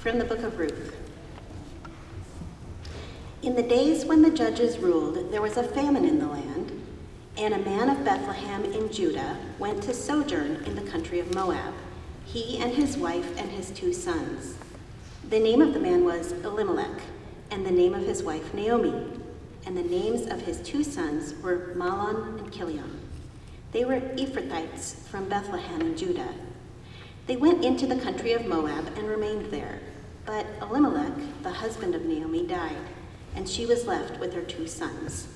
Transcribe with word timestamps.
from 0.00 0.18
the 0.18 0.24
book 0.24 0.38
of 0.38 0.58
Ruth. 0.58 0.96
In 3.42 3.54
the 3.54 3.62
days 3.62 4.06
when 4.06 4.22
the 4.22 4.30
judges 4.30 4.78
ruled, 4.78 5.30
there 5.30 5.42
was 5.42 5.58
a 5.58 5.62
famine 5.62 6.06
in 6.06 6.18
the 6.18 6.26
land, 6.26 6.72
and 7.36 7.52
a 7.52 7.58
man 7.58 7.90
of 7.90 8.02
Bethlehem 8.02 8.64
in 8.64 8.90
Judah 8.90 9.36
went 9.58 9.82
to 9.82 9.92
sojourn 9.92 10.64
in 10.64 10.74
the 10.74 10.90
country 10.90 11.20
of 11.20 11.34
Moab, 11.34 11.74
he 12.24 12.56
and 12.58 12.72
his 12.72 12.96
wife 12.96 13.36
and 13.36 13.50
his 13.50 13.70
two 13.72 13.92
sons. 13.92 14.56
The 15.28 15.38
name 15.38 15.60
of 15.60 15.74
the 15.74 15.80
man 15.80 16.02
was 16.02 16.32
Elimelech, 16.32 17.02
and 17.50 17.66
the 17.66 17.70
name 17.70 17.92
of 17.92 18.06
his 18.06 18.22
wife 18.22 18.54
Naomi, 18.54 19.06
and 19.66 19.76
the 19.76 19.82
names 19.82 20.26
of 20.30 20.40
his 20.40 20.62
two 20.62 20.82
sons 20.82 21.34
were 21.42 21.74
Mahlon 21.76 22.38
and 22.38 22.50
Chilion. 22.50 23.00
They 23.72 23.84
were 23.84 24.00
Ephrathites 24.00 24.94
from 25.08 25.28
Bethlehem 25.28 25.82
in 25.82 25.94
Judah. 25.94 26.34
They 27.26 27.36
went 27.36 27.64
into 27.64 27.86
the 27.86 28.00
country 28.00 28.32
of 28.32 28.46
Moab 28.46 28.86
and 28.96 29.06
remained 29.06 29.52
there. 29.52 29.79
But 30.30 30.46
Elimelech, 30.62 31.42
the 31.42 31.50
husband 31.50 31.96
of 31.96 32.04
Naomi, 32.04 32.46
died, 32.46 32.86
and 33.34 33.48
she 33.48 33.66
was 33.66 33.88
left 33.88 34.20
with 34.20 34.32
her 34.34 34.42
two 34.42 34.68
sons. 34.68 35.26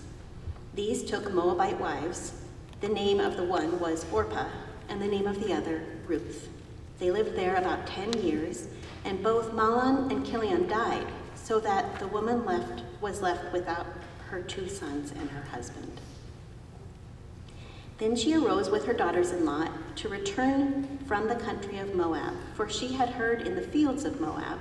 These 0.72 1.02
took 1.02 1.32
Moabite 1.32 1.80
wives. 1.80 2.32
The 2.80 2.86
name 2.86 3.18
of 3.18 3.36
the 3.36 3.42
one 3.42 3.80
was 3.80 4.06
Orpah, 4.12 4.46
and 4.88 5.02
the 5.02 5.08
name 5.08 5.26
of 5.26 5.42
the 5.42 5.52
other, 5.52 5.82
Ruth. 6.06 6.48
They 7.00 7.10
lived 7.10 7.34
there 7.34 7.56
about 7.56 7.88
ten 7.88 8.12
years, 8.22 8.68
and 9.04 9.20
both 9.20 9.50
Mahlon 9.50 10.12
and 10.12 10.24
Chilion 10.24 10.68
died, 10.68 11.08
so 11.34 11.58
that 11.58 11.98
the 11.98 12.06
woman 12.06 12.44
left 12.44 12.84
was 13.00 13.20
left 13.20 13.52
without 13.52 13.86
her 14.28 14.42
two 14.42 14.68
sons 14.68 15.10
and 15.10 15.28
her 15.28 15.42
husband. 15.42 16.00
Then 17.98 18.14
she 18.14 18.34
arose 18.34 18.70
with 18.70 18.84
her 18.84 18.94
daughters 18.94 19.32
in 19.32 19.44
law 19.44 19.66
to 19.96 20.08
return 20.08 20.98
from 21.08 21.26
the 21.26 21.34
country 21.34 21.78
of 21.78 21.96
Moab, 21.96 22.34
for 22.54 22.68
she 22.68 22.92
had 22.92 23.08
heard 23.08 23.42
in 23.44 23.56
the 23.56 23.62
fields 23.62 24.04
of 24.04 24.20
Moab 24.20 24.60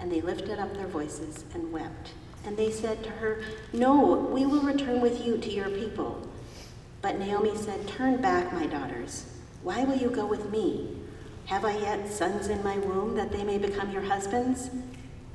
and 0.00 0.10
they 0.10 0.20
lifted 0.20 0.58
up 0.58 0.74
their 0.74 0.86
voices 0.86 1.44
and 1.54 1.72
wept. 1.72 2.12
And 2.44 2.56
they 2.56 2.70
said 2.70 3.02
to 3.04 3.10
her, 3.10 3.42
No, 3.72 4.28
we 4.32 4.46
will 4.46 4.62
return 4.62 5.00
with 5.00 5.24
you 5.24 5.38
to 5.38 5.50
your 5.50 5.70
people. 5.70 6.26
But 7.02 7.18
Naomi 7.18 7.56
said, 7.56 7.86
Turn 7.88 8.20
back, 8.20 8.52
my 8.52 8.66
daughters. 8.66 9.26
Why 9.62 9.84
will 9.84 9.96
you 9.96 10.10
go 10.10 10.26
with 10.26 10.50
me? 10.50 10.96
Have 11.46 11.64
I 11.64 11.76
yet 11.78 12.08
sons 12.08 12.48
in 12.48 12.62
my 12.62 12.78
womb 12.78 13.14
that 13.16 13.32
they 13.32 13.42
may 13.42 13.58
become 13.58 13.90
your 13.90 14.02
husbands? 14.02 14.70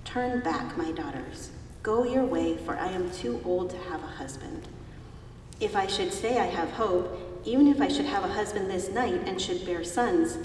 Turn 0.06 0.42
back, 0.42 0.78
my 0.78 0.92
daughters. 0.92 1.52
Go 1.82 2.04
your 2.04 2.26
way, 2.26 2.56
for 2.58 2.78
I 2.78 2.88
am 2.88 3.12
too 3.12 3.42
old 3.44 3.70
to 3.72 3.78
have 3.90 4.04
a 4.04 4.08
husband. 4.08 4.68
If 5.60 5.76
I 5.76 5.88
should 5.88 6.14
say 6.14 6.40
I 6.40 6.46
have 6.46 6.72
hope, 6.72 7.42
even 7.46 7.68
if 7.68 7.82
I 7.82 7.88
should 7.88 8.06
have 8.06 8.24
a 8.24 8.34
husband 8.34 8.70
this 8.70 8.90
night 8.90 9.22
and 9.26 9.42
should 9.42 9.66
bear 9.66 9.84
sons, 9.84 10.38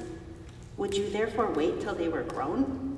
would 0.77 0.97
you 0.97 1.09
therefore 1.11 1.53
wait 1.53 1.81
till 1.81 1.95
they 1.95 2.09
were 2.09 2.23
grown? 2.23 2.98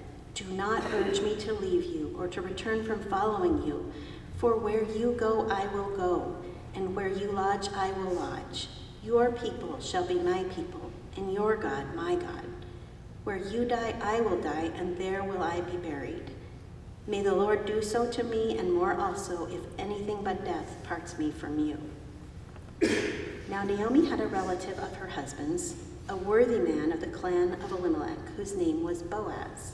Do 0.33 0.45
not 0.45 0.83
urge 0.93 1.21
me 1.21 1.35
to 1.37 1.53
leave 1.53 1.83
you 1.83 2.15
or 2.17 2.27
to 2.29 2.41
return 2.41 2.83
from 2.83 3.03
following 3.03 3.63
you, 3.63 3.91
for 4.37 4.55
where 4.55 4.83
you 4.83 5.13
go, 5.19 5.49
I 5.49 5.67
will 5.67 5.89
go, 5.97 6.35
and 6.73 6.95
where 6.95 7.09
you 7.09 7.31
lodge, 7.31 7.69
I 7.75 7.91
will 7.91 8.13
lodge. 8.13 8.69
Your 9.03 9.31
people 9.31 9.79
shall 9.81 10.05
be 10.05 10.15
my 10.15 10.43
people, 10.55 10.91
and 11.17 11.33
your 11.33 11.57
God, 11.57 11.93
my 11.95 12.15
God. 12.15 12.45
Where 13.23 13.37
you 13.37 13.65
die, 13.65 13.93
I 14.01 14.21
will 14.21 14.41
die, 14.41 14.71
and 14.75 14.97
there 14.97 15.23
will 15.23 15.43
I 15.43 15.61
be 15.61 15.77
buried. 15.77 16.31
May 17.07 17.21
the 17.21 17.35
Lord 17.35 17.65
do 17.65 17.81
so 17.81 18.09
to 18.09 18.23
me 18.23 18.57
and 18.57 18.71
more 18.71 18.93
also, 18.93 19.47
if 19.47 19.61
anything 19.77 20.23
but 20.23 20.45
death 20.45 20.77
parts 20.83 21.17
me 21.17 21.31
from 21.31 21.59
you. 21.59 21.77
now 23.49 23.63
Naomi 23.63 24.07
had 24.07 24.21
a 24.21 24.27
relative 24.27 24.79
of 24.79 24.95
her 24.95 25.07
husband's, 25.07 25.75
a 26.09 26.15
worthy 26.15 26.59
man 26.59 26.91
of 26.91 27.01
the 27.01 27.07
clan 27.07 27.53
of 27.61 27.71
Elimelech, 27.71 28.17
whose 28.37 28.55
name 28.55 28.81
was 28.81 29.03
Boaz. 29.03 29.73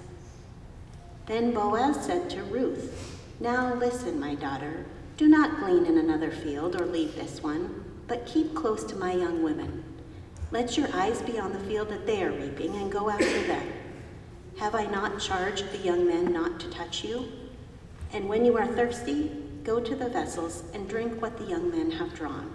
Then 1.31 1.53
Boaz 1.53 1.95
said 2.05 2.29
to 2.31 2.43
Ruth, 2.43 3.17
Now 3.39 3.73
listen, 3.75 4.19
my 4.19 4.35
daughter. 4.35 4.85
Do 5.15 5.29
not 5.29 5.61
glean 5.61 5.85
in 5.85 5.97
another 5.97 6.29
field 6.29 6.75
or 6.75 6.85
leave 6.85 7.15
this 7.15 7.41
one, 7.41 7.85
but 8.05 8.25
keep 8.25 8.53
close 8.53 8.83
to 8.83 8.97
my 8.97 9.13
young 9.13 9.41
women. 9.41 9.81
Let 10.51 10.77
your 10.77 10.93
eyes 10.93 11.21
be 11.21 11.39
on 11.39 11.53
the 11.53 11.59
field 11.61 11.87
that 11.87 12.05
they 12.05 12.21
are 12.21 12.33
reaping, 12.33 12.75
and 12.75 12.91
go 12.91 13.09
after 13.09 13.43
them. 13.43 13.65
Have 14.57 14.75
I 14.75 14.87
not 14.87 15.21
charged 15.21 15.71
the 15.71 15.77
young 15.77 16.05
men 16.05 16.33
not 16.33 16.59
to 16.59 16.69
touch 16.69 17.05
you? 17.05 17.31
And 18.11 18.27
when 18.27 18.43
you 18.43 18.57
are 18.57 18.67
thirsty, 18.67 19.31
go 19.63 19.79
to 19.79 19.95
the 19.95 20.09
vessels 20.09 20.65
and 20.73 20.89
drink 20.89 21.21
what 21.21 21.37
the 21.37 21.45
young 21.45 21.71
men 21.71 21.91
have 21.91 22.13
drawn. 22.13 22.51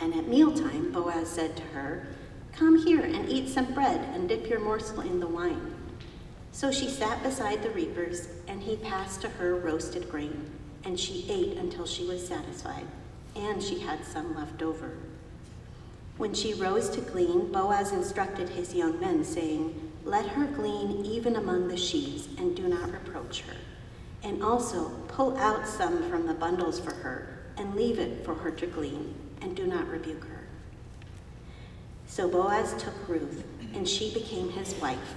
And 0.00 0.14
at 0.14 0.28
mealtime, 0.28 0.92
Boaz 0.92 1.30
said 1.30 1.56
to 1.56 1.64
her, 1.64 2.06
Come 2.52 2.86
here 2.86 3.02
and 3.02 3.28
eat 3.28 3.48
some 3.48 3.74
bread 3.74 4.08
and 4.14 4.28
dip 4.28 4.48
your 4.48 4.60
morsel 4.60 5.00
in 5.00 5.18
the 5.18 5.26
wine. 5.26 5.74
So 6.54 6.70
she 6.70 6.88
sat 6.88 7.20
beside 7.24 7.64
the 7.64 7.70
reapers, 7.70 8.28
and 8.46 8.62
he 8.62 8.76
passed 8.76 9.20
to 9.22 9.28
her 9.28 9.56
roasted 9.56 10.08
grain, 10.08 10.48
and 10.84 10.98
she 10.98 11.26
ate 11.28 11.58
until 11.58 11.84
she 11.84 12.06
was 12.06 12.24
satisfied, 12.24 12.86
and 13.34 13.60
she 13.60 13.80
had 13.80 14.04
some 14.04 14.36
left 14.36 14.62
over. 14.62 14.92
When 16.16 16.32
she 16.32 16.54
rose 16.54 16.88
to 16.90 17.00
glean, 17.00 17.50
Boaz 17.50 17.90
instructed 17.90 18.48
his 18.48 18.72
young 18.72 19.00
men, 19.00 19.24
saying, 19.24 19.90
let 20.04 20.28
her 20.28 20.46
glean 20.46 21.04
even 21.04 21.34
among 21.34 21.66
the 21.66 21.76
sheaves, 21.76 22.28
and 22.38 22.54
do 22.54 22.68
not 22.68 22.92
reproach 22.92 23.40
her. 23.40 23.56
And 24.22 24.40
also 24.40 24.90
pull 25.08 25.36
out 25.38 25.66
some 25.66 26.08
from 26.08 26.24
the 26.28 26.34
bundles 26.34 26.78
for 26.78 26.94
her, 26.94 27.46
and 27.56 27.74
leave 27.74 27.98
it 27.98 28.24
for 28.24 28.36
her 28.36 28.52
to 28.52 28.66
glean, 28.68 29.12
and 29.42 29.56
do 29.56 29.66
not 29.66 29.88
rebuke 29.88 30.24
her. 30.24 30.44
So 32.06 32.28
Boaz 32.28 32.80
took 32.80 33.08
Ruth, 33.08 33.42
and 33.74 33.88
she 33.88 34.14
became 34.14 34.50
his 34.50 34.72
wife, 34.76 35.16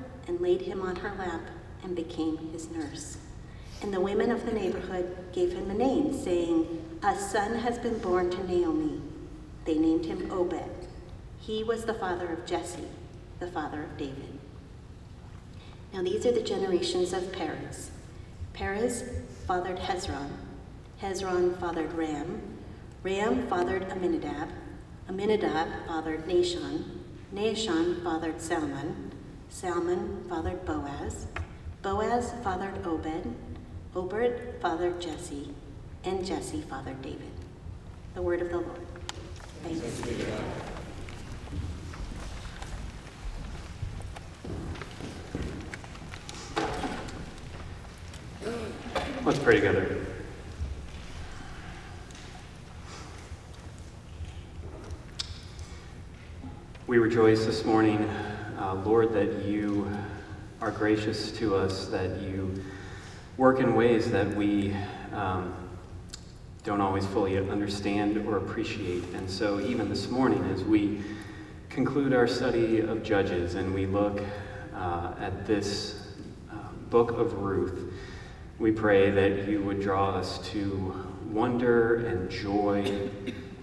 and 0.27 0.39
laid 0.39 0.61
him 0.61 0.81
on 0.81 0.95
her 0.97 1.13
lap 1.17 1.41
and 1.83 1.95
became 1.95 2.37
his 2.51 2.69
nurse. 2.69 3.17
And 3.81 3.93
the 3.93 3.99
women 3.99 4.31
of 4.31 4.45
the 4.45 4.51
neighborhood 4.51 5.15
gave 5.33 5.53
him 5.53 5.69
a 5.69 5.73
name, 5.73 6.13
saying, 6.13 6.99
A 7.03 7.17
son 7.17 7.55
has 7.55 7.79
been 7.79 7.97
born 7.97 8.29
to 8.29 8.47
Naomi. 8.47 9.01
They 9.65 9.77
named 9.77 10.05
him 10.05 10.31
Obed. 10.31 10.87
He 11.39 11.63
was 11.63 11.85
the 11.85 11.93
father 11.95 12.31
of 12.31 12.45
Jesse, 12.45 12.87
the 13.39 13.47
father 13.47 13.83
of 13.83 13.97
David. 13.97 14.39
Now 15.93 16.03
these 16.03 16.25
are 16.25 16.31
the 16.31 16.43
generations 16.43 17.13
of 17.13 17.31
Perez. 17.31 17.91
Perez 18.53 19.03
fathered 19.47 19.79
Hezron. 19.79 20.29
Hezron 21.01 21.59
fathered 21.59 21.93
Ram. 21.93 22.41
Ram 23.03 23.47
fathered 23.47 23.89
Aminadab. 23.89 24.49
Aminadab 25.09 25.67
fathered 25.87 26.25
Nahshon. 26.27 26.83
Nahshon 27.33 28.03
fathered 28.03 28.39
Salmon. 28.39 29.10
Salmon 29.51 30.23
fathered 30.29 30.65
Boaz. 30.65 31.27
Boaz 31.81 32.31
fathered 32.41 32.87
Obed. 32.87 33.35
Obed 33.93 34.55
fathered 34.61 34.99
Jesse. 34.99 35.53
And 36.05 36.25
Jesse 36.25 36.61
fathered 36.61 37.01
David. 37.01 37.29
The 38.15 38.21
word 38.21 38.41
of 38.41 38.49
the 38.49 38.57
Lord. 38.57 38.79
Thanks. 39.63 39.81
Let's 49.23 49.37
pray 49.37 49.55
together. 49.57 49.97
We 56.87 56.97
rejoice 56.97 57.45
this 57.45 57.63
morning, 57.63 58.09
uh, 58.61 58.75
Lord, 58.75 59.11
that 59.13 59.43
you 59.43 59.89
are 60.61 60.69
gracious 60.69 61.31
to 61.31 61.55
us, 61.55 61.87
that 61.87 62.21
you 62.21 62.63
work 63.35 63.59
in 63.59 63.73
ways 63.73 64.11
that 64.11 64.35
we 64.35 64.75
um, 65.13 65.51
don't 66.63 66.79
always 66.79 67.05
fully 67.07 67.39
understand 67.39 68.17
or 68.27 68.37
appreciate. 68.37 69.03
And 69.15 69.27
so, 69.27 69.59
even 69.59 69.89
this 69.89 70.09
morning, 70.09 70.43
as 70.53 70.63
we 70.63 71.01
conclude 71.69 72.13
our 72.13 72.27
study 72.27 72.81
of 72.81 73.01
Judges 73.01 73.55
and 73.55 73.73
we 73.73 73.87
look 73.87 74.21
uh, 74.75 75.13
at 75.19 75.47
this 75.47 76.09
uh, 76.51 76.55
book 76.91 77.11
of 77.11 77.33
Ruth, 77.33 77.91
we 78.59 78.71
pray 78.71 79.09
that 79.09 79.47
you 79.47 79.63
would 79.63 79.81
draw 79.81 80.11
us 80.11 80.37
to 80.51 81.03
wonder 81.31 82.05
and 82.05 82.29
joy 82.29 83.09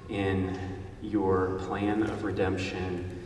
in 0.09 0.59
your 1.03 1.61
plan 1.67 2.03
of 2.03 2.25
redemption, 2.25 3.18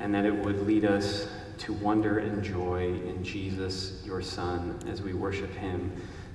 and 0.00 0.14
that 0.14 0.24
it 0.24 0.34
would 0.34 0.66
lead 0.66 0.84
us 0.84 1.28
to 1.58 1.74
wonder 1.74 2.18
and 2.18 2.42
joy 2.42 2.86
in 2.86 3.22
Jesus, 3.22 4.02
your 4.04 4.22
Son, 4.22 4.78
as 4.88 5.02
we 5.02 5.12
worship 5.12 5.54
him 5.54 5.92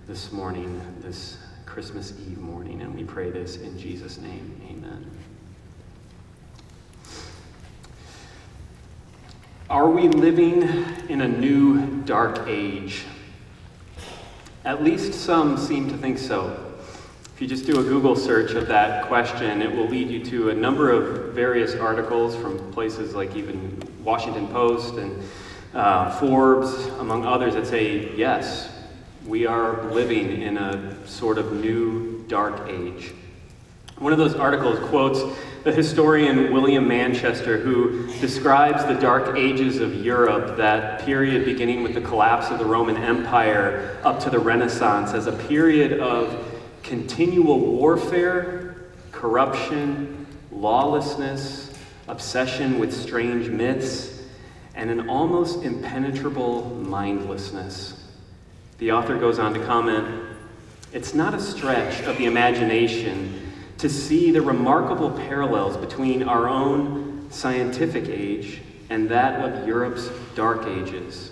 this 0.08 0.32
morning, 0.32 0.80
this 1.02 1.38
Christmas 1.66 2.14
Eve 2.30 2.38
morning. 2.38 2.82
And 2.84 2.94
we 2.96 3.04
pray 3.04 3.32
this 3.32 3.58
in 3.58 3.78
Jesus' 3.78 4.20
name. 4.20 4.62
Amen. 4.70 5.10
Are 9.68 9.90
we 9.90 10.08
living 10.10 10.62
in 11.10 11.22
a 11.22 11.28
new 11.28 12.04
dark 12.04 12.48
age? 12.48 13.04
At 14.64 14.84
least 14.84 15.14
some 15.16 15.58
seem 15.58 15.90
to 15.90 15.98
think 15.98 16.20
so. 16.20 16.65
If 17.36 17.42
you 17.42 17.50
just 17.50 17.66
do 17.66 17.82
a 17.82 17.84
Google 17.84 18.16
search 18.16 18.52
of 18.52 18.70
that 18.70 19.08
question, 19.08 19.62
it 19.62 19.70
will 19.70 19.90
lead 19.90 20.08
you 20.10 20.24
to 20.24 20.52
a 20.52 20.54
number 20.54 20.90
of 20.90 21.34
various 21.34 21.76
articles 21.76 22.34
from 22.34 22.72
places 22.72 23.14
like 23.14 23.36
even 23.36 23.78
Washington 24.06 24.48
Post 24.48 24.94
and 24.96 25.22
uh, 25.74 26.18
Forbes, 26.18 26.74
among 26.98 27.26
others, 27.26 27.56
that 27.56 27.68
say, 27.68 28.16
yes, 28.16 28.72
we 29.28 29.46
are 29.46 29.84
living 29.92 30.44
in 30.44 30.56
a 30.56 31.06
sort 31.06 31.38
of 31.38 31.52
new 31.52 32.24
dark 32.30 32.70
age. 32.70 33.14
One 33.98 34.14
of 34.14 34.18
those 34.18 34.36
articles 34.36 34.80
quotes 34.88 35.22
the 35.66 35.74
historian 35.74 36.54
William 36.54 36.88
Manchester, 36.88 37.58
who 37.58 38.08
describes 38.22 38.86
the 38.86 38.94
dark 38.94 39.36
ages 39.36 39.82
of 39.82 39.94
Europe, 39.94 40.56
that 40.56 41.02
period 41.02 41.44
beginning 41.44 41.84
with 41.84 41.96
the 41.96 42.02
collapse 42.02 42.50
of 42.50 42.60
the 42.60 42.66
Roman 42.66 42.96
Empire 42.96 44.00
up 44.06 44.22
to 44.22 44.30
the 44.30 44.40
Renaissance, 44.40 45.12
as 45.12 45.28
a 45.28 45.34
period 45.34 46.00
of 46.00 46.55
continual 46.86 47.60
warfare, 47.60 48.76
corruption, 49.12 50.28
lawlessness, 50.52 51.74
obsession 52.08 52.78
with 52.78 52.94
strange 52.94 53.50
myths, 53.50 54.22
and 54.76 54.92
an 54.92 55.10
almost 55.10 55.64
impenetrable 55.64 56.70
mindlessness. 56.70 58.06
The 58.78 58.92
author 58.92 59.18
goes 59.18 59.40
on 59.40 59.54
to 59.56 59.66
comment 59.66 60.24
It's 60.94 61.14
not 61.14 61.34
a 61.34 61.42
stretch 61.42 62.04
of 62.04 62.18
the 62.18 62.26
imagination 62.26 63.52
to 63.80 63.90
see 63.90 64.32
the 64.32 64.42
remarkable 64.42 65.12
parallels 65.12 65.76
between 65.76 66.24
our 66.24 66.48
own 66.48 67.28
scientific 67.32 68.08
age 68.08 68.62
and 68.90 69.10
that 69.10 69.42
of 69.42 69.68
Europe's 69.68 70.10
dark 70.36 70.66
ages. 70.68 71.32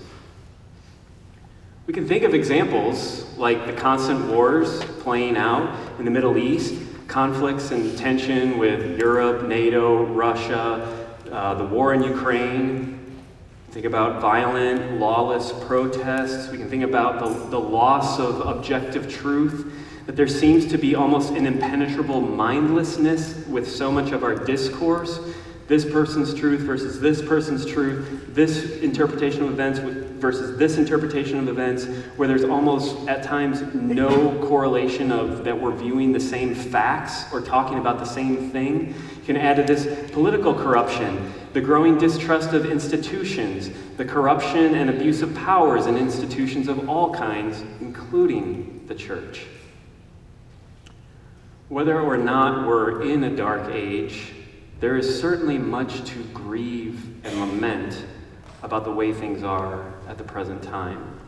We 1.86 1.94
can 1.94 2.08
think 2.08 2.24
of 2.24 2.34
examples 2.34 3.26
like 3.38 3.66
the 3.66 3.74
constant 3.74 4.28
wars 4.28 4.82
playing 5.02 5.36
out 5.36 5.78
in 6.00 6.06
the 6.06 6.12
Middle 6.12 6.38
East, 6.38 6.76
conflicts 7.10 7.72
and 7.72 7.98
tension 7.98 8.58
with 8.58 8.98
Europe, 8.98 9.50
NATO, 9.50 10.06
Russia, 10.06 11.10
uh, 11.30 11.56
the 11.56 11.66
war 11.66 11.94
in 11.94 12.02
Ukraine. 12.02 13.22
Think 13.72 13.86
about 13.86 14.22
violent, 14.22 14.98
lawless 14.98 15.52
protests. 15.66 16.50
We 16.50 16.58
can 16.58 16.70
think 16.70 16.84
about 16.84 17.20
the, 17.20 17.50
the 17.50 17.60
loss 17.60 18.18
of 18.18 18.40
objective 18.40 19.12
truth 19.12 19.70
that 20.06 20.16
there 20.16 20.28
seems 20.30 20.66
to 20.68 20.78
be 20.78 20.96
almost 20.96 21.34
an 21.34 21.46
impenetrable 21.46 22.22
mindlessness 22.22 23.46
with 23.48 23.70
so 23.70 23.92
much 23.92 24.14
of 24.14 24.24
our 24.24 24.36
discourse 24.36 25.20
this 25.68 25.86
person's 25.86 26.34
truth 26.34 26.62
versus 26.62 27.00
this 27.00 27.22
person's 27.22 27.66
truth, 27.66 28.36
this 28.36 28.80
interpretation 28.82 29.44
of 29.44 29.50
events 29.50 29.80
versus 30.24 30.58
this 30.58 30.78
interpretation 30.78 31.38
of 31.38 31.50
events, 31.50 31.84
where 32.16 32.30
there's 32.30 32.46
almost 32.46 33.10
at 33.10 33.22
times 33.24 33.62
no 33.74 34.40
correlation 34.48 35.12
of 35.12 35.44
that 35.44 35.60
we're 35.60 35.76
viewing 35.76 36.14
the 36.14 36.20
same 36.20 36.56
facts 36.56 37.32
or 37.34 37.42
talking 37.42 37.78
about 37.78 38.00
the 38.00 38.06
same 38.06 38.50
thing. 38.50 38.96
You 39.18 39.24
can 39.26 39.36
add 39.36 39.58
to 39.58 39.64
this 39.64 40.10
political 40.12 40.54
corruption, 40.54 41.34
the 41.52 41.60
growing 41.60 41.98
distrust 41.98 42.54
of 42.54 42.66
institutions, 42.66 43.70
the 43.98 44.06
corruption 44.06 44.76
and 44.76 44.90
abuse 44.90 45.22
of 45.22 45.36
powers 45.36 45.88
in 45.88 45.98
institutions 45.98 46.70
of 46.70 46.88
all 46.88 47.14
kinds, 47.14 47.62
including 47.82 48.86
the 48.88 48.96
church. 48.96 49.46
Whether 51.68 52.00
or 52.00 52.16
not 52.16 52.66
we're 52.66 53.02
in 53.02 53.26
a 53.26 53.36
dark 53.36 53.74
age, 53.74 54.32
there 54.80 54.96
is 54.96 55.20
certainly 55.20 55.58
much 55.58 56.06
to 56.12 56.24
grieve 56.34 57.26
and 57.26 57.42
lament 57.42 58.06
about 58.62 58.86
the 58.86 58.92
way 58.92 59.12
things 59.12 59.44
are 59.44 59.93
at 60.08 60.18
the 60.18 60.24
present 60.24 60.62
time. 60.64 61.20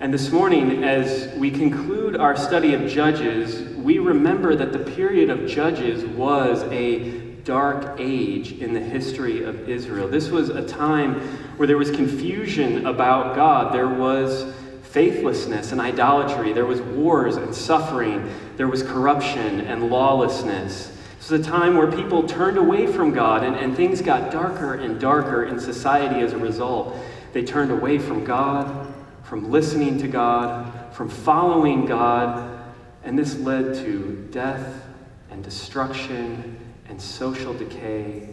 And 0.00 0.14
this 0.14 0.30
morning, 0.30 0.82
as 0.82 1.32
we 1.36 1.50
conclude 1.50 2.16
our 2.16 2.36
study 2.36 2.72
of 2.72 2.88
Judges, 2.88 3.76
we 3.76 3.98
remember 3.98 4.54
that 4.56 4.72
the 4.72 4.78
period 4.78 5.28
of 5.28 5.46
Judges 5.46 6.04
was 6.04 6.62
a 6.64 7.20
dark 7.44 7.96
age 7.98 8.52
in 8.52 8.72
the 8.72 8.80
history 8.80 9.44
of 9.44 9.68
Israel. 9.68 10.08
This 10.08 10.30
was 10.30 10.48
a 10.48 10.66
time 10.66 11.20
where 11.56 11.66
there 11.66 11.76
was 11.76 11.90
confusion 11.90 12.86
about 12.86 13.34
God. 13.34 13.74
There 13.74 13.88
was 13.88 14.54
faithlessness 14.82 15.72
and 15.72 15.80
idolatry. 15.80 16.52
There 16.52 16.66
was 16.66 16.80
wars 16.80 17.36
and 17.36 17.54
suffering. 17.54 18.28
There 18.56 18.68
was 18.68 18.82
corruption 18.82 19.60
and 19.60 19.90
lawlessness. 19.90 20.88
It 20.88 21.30
was 21.30 21.46
a 21.46 21.50
time 21.50 21.76
where 21.76 21.92
people 21.92 22.22
turned 22.22 22.56
away 22.56 22.86
from 22.86 23.12
God 23.12 23.44
and, 23.44 23.54
and 23.54 23.76
things 23.76 24.00
got 24.00 24.32
darker 24.32 24.74
and 24.74 24.98
darker 24.98 25.44
in 25.44 25.60
society 25.60 26.20
as 26.20 26.32
a 26.32 26.38
result. 26.38 26.96
They 27.32 27.44
turned 27.44 27.70
away 27.70 27.98
from 27.98 28.24
God, 28.24 28.92
from 29.22 29.50
listening 29.50 29.98
to 29.98 30.08
God, 30.08 30.94
from 30.94 31.08
following 31.08 31.86
God, 31.86 32.60
and 33.04 33.18
this 33.18 33.38
led 33.38 33.74
to 33.76 34.28
death 34.30 34.84
and 35.30 35.42
destruction 35.42 36.58
and 36.88 37.00
social 37.00 37.54
decay. 37.54 38.28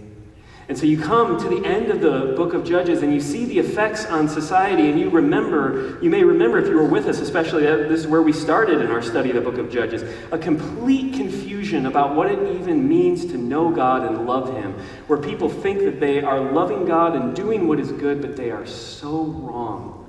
And 0.70 0.78
so 0.78 0.86
you 0.86 1.00
come 1.00 1.40
to 1.40 1.48
the 1.48 1.66
end 1.66 1.92
of 1.92 2.02
the 2.02 2.34
book 2.36 2.54
of 2.54 2.66
Judges 2.66 3.02
and 3.02 3.14
you 3.14 3.22
see 3.22 3.46
the 3.46 3.58
effects 3.58 4.06
on 4.06 4.28
society, 4.28 4.90
and 4.90 5.00
you 5.00 5.10
remember, 5.10 5.98
you 6.02 6.10
may 6.10 6.24
remember 6.26 6.58
if 6.58 6.68
you 6.68 6.76
were 6.76 6.84
with 6.84 7.08
us, 7.08 7.20
especially 7.20 7.64
this 7.64 8.02
is 8.02 8.08
where 8.08 8.22
we 8.22 8.34
started 8.34 8.82
in 8.82 8.92
our 8.92 9.02
study 9.02 9.30
of 9.30 9.36
the 9.36 9.42
book 9.42 9.58
of 9.58 9.72
Judges, 9.72 10.04
a 10.32 10.38
complete 10.38 11.14
confusion 11.14 11.47
about 11.74 12.16
what 12.16 12.32
it 12.32 12.56
even 12.56 12.88
means 12.88 13.26
to 13.26 13.38
know 13.38 13.70
God 13.70 14.04
and 14.04 14.26
love 14.26 14.56
Him, 14.56 14.74
where 15.08 15.20
people 15.20 15.50
think 15.50 15.80
that 15.80 16.00
they 16.00 16.22
are 16.22 16.40
loving 16.52 16.86
God 16.86 17.16
and 17.16 17.36
doing 17.36 17.68
what 17.68 17.80
is 17.80 17.92
good, 17.92 18.22
but 18.22 18.36
they 18.36 18.52
are 18.52 18.66
so 18.66 19.24
wrong. 19.24 20.08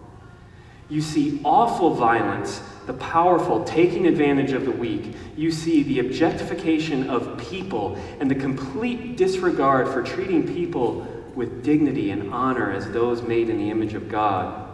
You 0.89 1.03
see 1.03 1.41
awful 1.45 1.95
violence, 1.95 2.63
the 2.87 2.95
powerful 2.95 3.63
taking 3.65 4.07
advantage 4.07 4.53
of 4.53 4.65
the 4.65 4.71
weak. 4.71 5.15
You 5.37 5.51
see 5.51 5.83
the 5.83 5.99
objectification 5.99 7.11
of 7.11 7.37
people 7.37 7.99
and 8.21 8.31
the 8.31 8.35
complete 8.35 9.17
disregard 9.17 9.89
for 9.89 10.03
treating 10.03 10.47
people 10.47 11.07
with 11.35 11.63
dignity 11.63 12.11
and 12.11 12.33
honor 12.33 12.73
as 12.73 12.91
those 12.91 13.23
made 13.23 13.51
in 13.51 13.59
the 13.59 13.71
image 13.71 13.95
of 13.95 14.09
God. 14.09 14.68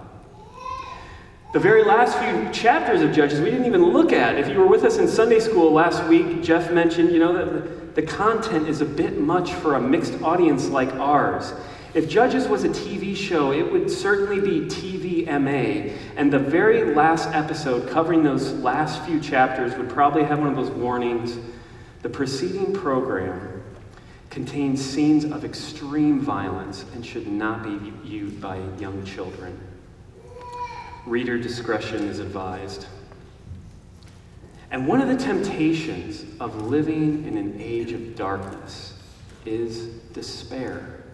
The 1.55 1.61
very 1.61 1.85
last 1.85 2.19
few 2.19 2.51
chapters 2.51 3.01
of 3.01 3.13
Judges 3.13 3.41
we 3.41 3.49
didn't 3.49 3.67
even 3.67 3.93
look 3.93 4.13
at. 4.13 4.35
If 4.37 4.49
you 4.49 4.59
were 4.59 4.67
with 4.67 4.83
us 4.83 4.99
in 4.99 5.07
Sunday 5.07 5.39
school 5.39 5.71
last 5.71 6.03
week, 6.09 6.43
Jeff 6.43 6.73
mentioned, 6.73 7.13
you 7.13 7.21
know, 7.21 7.33
that 7.33 7.95
the 7.95 8.03
content 8.03 8.69
is 8.69 8.81
a 8.81 8.85
bit 8.85 9.21
much 9.21 9.53
for 9.53 9.77
a 9.77 9.81
mixed 9.81 10.21
audience 10.21 10.67
like 10.67 10.93
ours. 10.95 11.53
If 11.95 12.09
Judges 12.09 12.49
was 12.49 12.65
a 12.65 12.71
TV 12.71 13.15
show, 13.15 13.53
it 13.53 13.71
would 13.71 13.89
certainly 13.89 14.41
be 14.41 14.67
TVMA, 14.67 15.97
and 16.17 16.33
the 16.33 16.41
very 16.41 16.93
last 16.93 17.29
episode 17.29 17.89
covering 17.89 18.25
those 18.25 18.51
last 18.55 19.05
few 19.05 19.21
chapters 19.21 19.77
would 19.77 19.89
probably 19.89 20.25
have 20.25 20.41
one 20.41 20.49
of 20.49 20.57
those 20.57 20.73
warnings. 20.73 21.39
The 22.03 22.09
preceding 22.09 22.73
program 22.73 23.63
contains 24.29 24.85
scenes 24.85 25.25
of 25.25 25.45
extreme 25.45 26.19
violence 26.19 26.85
and 26.95 27.07
should 27.07 27.29
not 27.29 27.63
be 27.63 27.93
viewed 28.03 28.41
by 28.41 28.57
young 28.81 29.05
children. 29.05 29.74
Reader 31.07 31.39
discretion 31.39 32.05
is 32.09 32.19
advised. 32.19 32.87
And 34.71 34.89
one 34.89 35.01
of 35.01 35.09
the 35.09 35.17
temptations 35.17 36.25
of 36.41 36.63
living 36.63 37.27
in 37.27 37.37
an 37.37 37.57
age 37.61 37.93
of 37.93 38.17
darkness 38.17 38.95
is 39.45 39.87
despair. 40.13 41.05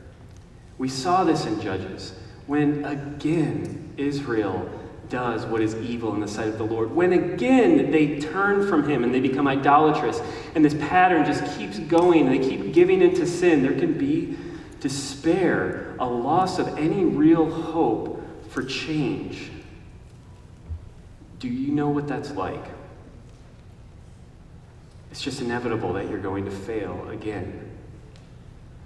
We 0.78 0.88
saw 0.88 1.24
this 1.24 1.44
in 1.44 1.60
Judges 1.60 2.14
when 2.46 2.84
again 2.84 3.92
Israel 3.96 4.68
does 5.08 5.44
what 5.44 5.60
is 5.60 5.74
evil 5.74 6.14
in 6.14 6.20
the 6.20 6.28
sight 6.28 6.48
of 6.48 6.56
the 6.56 6.64
Lord. 6.64 6.94
When 6.94 7.12
again 7.12 7.90
they 7.90 8.20
turn 8.20 8.66
from 8.66 8.88
Him 8.88 9.04
and 9.04 9.12
they 9.12 9.20
become 9.20 9.46
idolatrous, 9.46 10.22
and 10.54 10.64
this 10.64 10.74
pattern 10.74 11.24
just 11.24 11.58
keeps 11.58 11.78
going 11.80 12.28
and 12.28 12.42
they 12.42 12.48
keep 12.48 12.72
giving 12.72 13.02
into 13.02 13.26
sin, 13.26 13.62
there 13.62 13.78
can 13.78 13.98
be 13.98 14.38
despair, 14.78 15.94
a 15.98 16.06
loss 16.06 16.58
of 16.58 16.68
any 16.78 17.04
real 17.04 17.50
hope 17.50 18.24
for 18.48 18.62
change. 18.62 19.50
Do 21.40 21.48
you 21.48 21.72
know 21.72 21.88
what 21.88 22.06
that's 22.06 22.30
like? 22.32 22.64
It's 25.10 25.20
just 25.20 25.40
inevitable 25.40 25.94
that 25.94 26.08
you're 26.08 26.20
going 26.20 26.44
to 26.44 26.50
fail 26.50 27.08
again. 27.08 27.68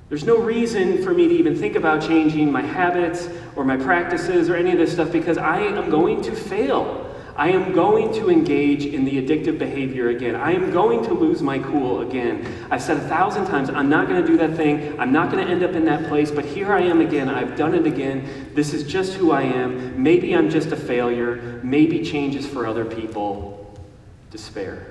There's 0.08 0.24
no 0.24 0.38
reason 0.38 1.02
for 1.02 1.12
me 1.12 1.28
to 1.28 1.34
even 1.34 1.56
think 1.56 1.76
about 1.76 2.00
changing 2.00 2.50
my 2.50 2.62
habits 2.62 3.28
or 3.56 3.64
my 3.64 3.76
practices 3.76 4.48
or 4.48 4.54
any 4.54 4.70
of 4.70 4.78
this 4.78 4.92
stuff 4.92 5.10
because 5.10 5.36
I 5.36 5.60
am 5.60 5.90
going 5.90 6.22
to 6.22 6.32
fail. 6.32 7.03
I 7.36 7.50
am 7.50 7.72
going 7.72 8.12
to 8.14 8.30
engage 8.30 8.84
in 8.84 9.04
the 9.04 9.20
addictive 9.20 9.58
behavior 9.58 10.10
again. 10.10 10.36
I 10.36 10.52
am 10.52 10.70
going 10.70 11.02
to 11.04 11.14
lose 11.14 11.42
my 11.42 11.58
cool 11.58 12.02
again. 12.02 12.46
I've 12.70 12.82
said 12.82 12.98
a 12.98 13.08
thousand 13.08 13.46
times, 13.46 13.70
I'm 13.70 13.88
not 13.88 14.06
going 14.06 14.20
to 14.20 14.26
do 14.26 14.36
that 14.36 14.56
thing. 14.56 14.98
I'm 15.00 15.12
not 15.12 15.32
going 15.32 15.44
to 15.44 15.50
end 15.50 15.64
up 15.64 15.72
in 15.72 15.84
that 15.86 16.06
place, 16.08 16.30
but 16.30 16.44
here 16.44 16.72
I 16.72 16.82
am 16.82 17.00
again. 17.00 17.28
I've 17.28 17.56
done 17.56 17.74
it 17.74 17.86
again. 17.86 18.50
This 18.54 18.72
is 18.72 18.84
just 18.84 19.14
who 19.14 19.32
I 19.32 19.42
am. 19.42 20.00
Maybe 20.00 20.34
I'm 20.34 20.48
just 20.48 20.70
a 20.70 20.76
failure. 20.76 21.60
Maybe 21.64 22.04
change 22.04 22.36
is 22.36 22.46
for 22.46 22.66
other 22.66 22.84
people. 22.84 23.76
Despair. 24.30 24.86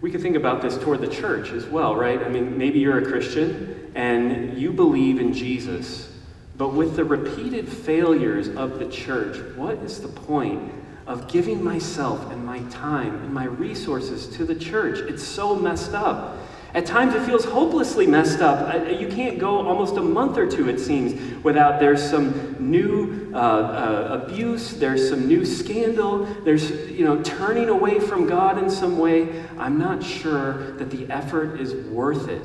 We 0.00 0.12
could 0.12 0.20
think 0.20 0.36
about 0.36 0.62
this 0.62 0.78
toward 0.78 1.00
the 1.00 1.08
church 1.08 1.50
as 1.50 1.66
well, 1.66 1.96
right? 1.96 2.22
I 2.22 2.28
mean, 2.28 2.56
maybe 2.56 2.78
you're 2.78 2.98
a 2.98 3.04
Christian 3.04 3.90
and 3.96 4.56
you 4.56 4.72
believe 4.72 5.18
in 5.18 5.32
Jesus, 5.32 6.12
but 6.56 6.72
with 6.72 6.96
the 6.96 7.04
repeated 7.04 7.68
failures 7.68 8.48
of 8.48 8.78
the 8.78 8.88
church, 8.88 9.36
what 9.56 9.76
is 9.78 10.00
the 10.00 10.08
point 10.08 10.72
of 11.06 11.28
giving 11.28 11.62
myself 11.62 12.30
and 12.32 12.44
my 12.44 12.60
time 12.70 13.14
and 13.22 13.32
my 13.32 13.44
resources 13.44 14.26
to 14.36 14.44
the 14.44 14.54
church? 14.54 14.98
It's 15.00 15.22
so 15.22 15.54
messed 15.54 15.92
up. 15.92 16.38
At 16.74 16.84
times 16.84 17.14
it 17.14 17.22
feels 17.22 17.44
hopelessly 17.44 18.06
messed 18.06 18.40
up. 18.40 18.90
You 19.00 19.08
can't 19.08 19.38
go 19.38 19.66
almost 19.66 19.96
a 19.96 20.02
month 20.02 20.36
or 20.36 20.50
two, 20.50 20.68
it 20.68 20.78
seems, 20.78 21.42
without 21.42 21.80
there's 21.80 22.02
some 22.02 22.56
new 22.58 23.30
uh, 23.32 23.38
uh, 23.38 24.20
abuse, 24.22 24.72
there's 24.72 25.08
some 25.08 25.26
new 25.26 25.44
scandal, 25.46 26.24
there's, 26.44 26.70
you 26.90 27.04
know, 27.04 27.22
turning 27.22 27.68
away 27.68 27.98
from 27.98 28.26
God 28.26 28.58
in 28.58 28.68
some 28.68 28.98
way. 28.98 29.44
I'm 29.58 29.78
not 29.78 30.02
sure 30.02 30.72
that 30.72 30.90
the 30.90 31.06
effort 31.10 31.60
is 31.60 31.74
worth 31.88 32.28
it 32.28 32.42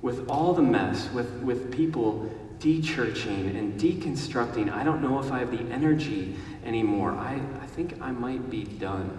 with 0.00 0.28
all 0.28 0.52
the 0.52 0.62
mess, 0.62 1.08
with, 1.12 1.30
with 1.42 1.72
people 1.72 2.28
de-churching 2.62 3.56
and 3.56 3.78
deconstructing. 3.78 4.72
I 4.72 4.84
don't 4.84 5.02
know 5.02 5.18
if 5.18 5.30
I 5.30 5.40
have 5.40 5.50
the 5.50 5.70
energy 5.72 6.36
anymore. 6.64 7.10
I, 7.10 7.40
I 7.60 7.66
think 7.66 8.00
I 8.00 8.12
might 8.12 8.48
be 8.48 8.64
done 8.64 9.18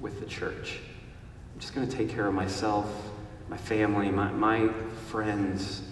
with 0.00 0.20
the 0.20 0.26
church. 0.26 0.78
I'm 1.54 1.60
just 1.60 1.74
going 1.74 1.88
to 1.88 1.96
take 1.96 2.10
care 2.10 2.26
of 2.26 2.34
myself 2.34 2.86
my 3.52 3.58
family, 3.58 4.10
my, 4.10 4.30
my 4.32 4.68
friends, 5.10 5.82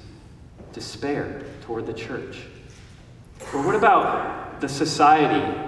despair 0.72 1.42
toward 1.60 1.86
the 1.86 1.92
church? 1.92 2.38
Or 3.52 3.62
what 3.62 3.74
about 3.74 4.62
the 4.62 4.68
society? 4.68 5.60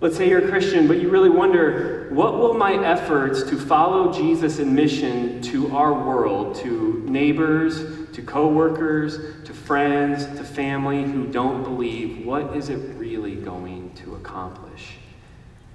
Let's 0.00 0.16
say 0.16 0.30
you're 0.30 0.46
a 0.46 0.48
Christian, 0.48 0.88
but 0.88 0.98
you 0.98 1.10
really 1.10 1.28
wonder 1.28 2.08
what 2.10 2.38
will 2.38 2.54
my 2.54 2.82
efforts 2.82 3.42
to 3.44 3.58
follow 3.58 4.10
Jesus 4.10 4.58
in 4.58 4.74
mission 4.74 5.42
to 5.42 5.76
our 5.76 5.92
world, 5.92 6.54
to 6.56 7.04
neighbors, 7.06 8.05
to 8.16 8.22
coworkers, 8.22 9.18
to 9.44 9.52
friends, 9.52 10.24
to 10.24 10.42
family 10.42 11.02
who 11.02 11.26
don't 11.26 11.62
believe, 11.62 12.24
what 12.24 12.56
is 12.56 12.70
it 12.70 12.78
really 12.96 13.34
going 13.34 13.92
to 13.92 14.14
accomplish? 14.14 14.94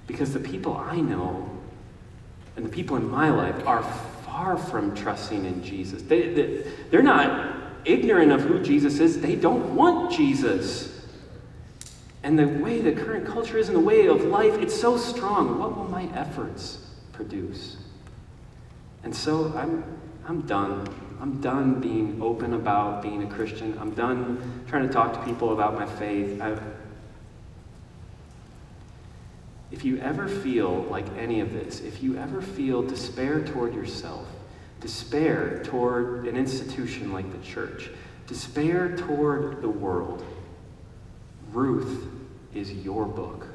Because 0.08 0.32
the 0.32 0.40
people 0.40 0.76
I 0.76 0.96
know 0.96 1.48
and 2.56 2.66
the 2.66 2.68
people 2.68 2.96
in 2.96 3.08
my 3.08 3.30
life 3.30 3.64
are 3.64 3.84
far 4.26 4.56
from 4.56 4.92
trusting 4.92 5.44
in 5.44 5.62
Jesus. 5.62 6.02
They, 6.02 6.34
they, 6.34 6.66
they're 6.90 7.00
not 7.00 7.58
ignorant 7.84 8.32
of 8.32 8.40
who 8.40 8.60
Jesus 8.60 8.98
is, 8.98 9.20
they 9.20 9.36
don't 9.36 9.76
want 9.76 10.10
Jesus. 10.10 11.00
And 12.24 12.36
the 12.36 12.48
way 12.48 12.80
the 12.80 12.90
current 12.90 13.24
culture 13.24 13.56
is 13.56 13.68
and 13.68 13.76
the 13.76 13.80
way 13.80 14.08
of 14.08 14.24
life, 14.24 14.54
it's 14.54 14.78
so 14.78 14.96
strong. 14.96 15.60
What 15.60 15.76
will 15.76 15.84
my 15.84 16.08
efforts 16.12 16.84
produce? 17.12 17.76
And 19.04 19.14
so 19.14 19.52
I'm, 19.56 19.84
I'm 20.26 20.40
done. 20.40 20.88
I'm 21.22 21.40
done 21.40 21.80
being 21.80 22.20
open 22.20 22.52
about 22.52 23.00
being 23.00 23.22
a 23.22 23.28
Christian. 23.28 23.78
I'm 23.80 23.92
done 23.92 24.64
trying 24.66 24.88
to 24.88 24.92
talk 24.92 25.12
to 25.12 25.20
people 25.24 25.52
about 25.52 25.74
my 25.74 25.86
faith. 25.86 26.42
I've, 26.42 26.60
if 29.70 29.84
you 29.84 29.98
ever 29.98 30.26
feel 30.26 30.82
like 30.90 31.06
any 31.16 31.38
of 31.38 31.52
this, 31.52 31.78
if 31.78 32.02
you 32.02 32.18
ever 32.18 32.42
feel 32.42 32.82
despair 32.82 33.40
toward 33.40 33.72
yourself, 33.72 34.26
despair 34.80 35.62
toward 35.62 36.26
an 36.26 36.36
institution 36.36 37.12
like 37.12 37.30
the 37.30 37.46
church, 37.46 37.90
despair 38.26 38.96
toward 38.96 39.62
the 39.62 39.68
world, 39.68 40.24
Ruth 41.52 42.04
is 42.52 42.72
your 42.72 43.06
book. 43.06 43.46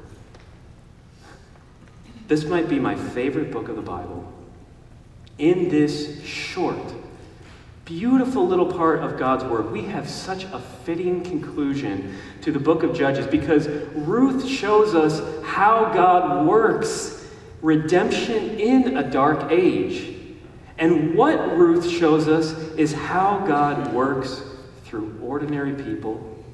This 2.28 2.44
might 2.44 2.70
be 2.70 2.80
my 2.80 2.94
favorite 2.94 3.52
book 3.52 3.68
of 3.68 3.76
the 3.76 3.82
Bible. 3.82 4.32
In 5.36 5.68
this 5.68 6.24
short, 6.24 6.94
beautiful 7.88 8.46
little 8.46 8.70
part 8.70 8.98
of 8.98 9.18
God's 9.18 9.44
Word, 9.44 9.72
we 9.72 9.82
have 9.84 10.06
such 10.10 10.44
a 10.44 10.60
fitting 10.84 11.22
conclusion 11.22 12.14
to 12.42 12.52
the 12.52 12.58
book 12.58 12.82
of 12.82 12.94
Judges 12.94 13.26
because 13.26 13.66
Ruth 13.94 14.46
shows 14.46 14.94
us 14.94 15.22
how 15.42 15.90
God 15.94 16.46
works 16.46 17.26
redemption 17.62 18.60
in 18.60 18.98
a 18.98 19.10
dark 19.10 19.50
age. 19.50 20.16
And 20.76 21.14
what 21.14 21.56
Ruth 21.56 21.88
shows 21.88 22.28
us 22.28 22.52
is 22.76 22.92
how 22.92 23.38
God 23.46 23.94
works 23.94 24.42
through 24.84 25.18
ordinary 25.22 25.72
people 25.72 26.44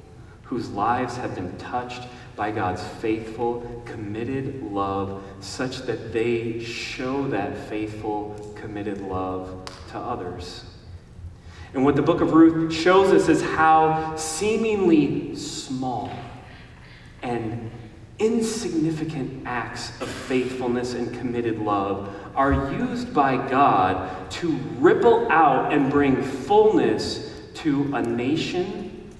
whose 0.43 0.69
lives 0.69 1.17
have 1.17 1.35
been 1.35 1.55
touched 1.57 2.03
by 2.37 2.51
God's 2.51 2.81
faithful, 2.81 3.83
committed 3.83 4.63
love, 4.71 5.21
such 5.41 5.79
that 5.81 6.13
they 6.13 6.63
show 6.63 7.27
that 7.27 7.57
faithful, 7.67 8.53
committed 8.55 9.01
love 9.01 9.65
to 9.91 9.97
others. 9.97 10.63
And 11.75 11.83
what 11.83 11.97
the 11.97 12.01
book 12.01 12.21
of 12.21 12.31
Ruth 12.31 12.73
shows 12.73 13.11
us 13.11 13.27
is 13.27 13.41
how 13.41 14.15
seemingly 14.15 15.35
small 15.35 16.09
and 17.21 17.69
insignificant 18.17 19.45
acts 19.45 19.89
of 20.01 20.07
faithfulness 20.07 20.93
and 20.93 21.13
committed 21.13 21.59
love 21.59 22.15
are 22.33 22.71
used 22.71 23.13
by 23.13 23.35
God 23.49 24.31
to 24.31 24.53
ripple 24.77 25.29
out 25.29 25.73
and 25.73 25.91
bring 25.91 26.23
fullness 26.23 27.41
to 27.55 27.93
a 27.93 28.01
nation 28.01 29.11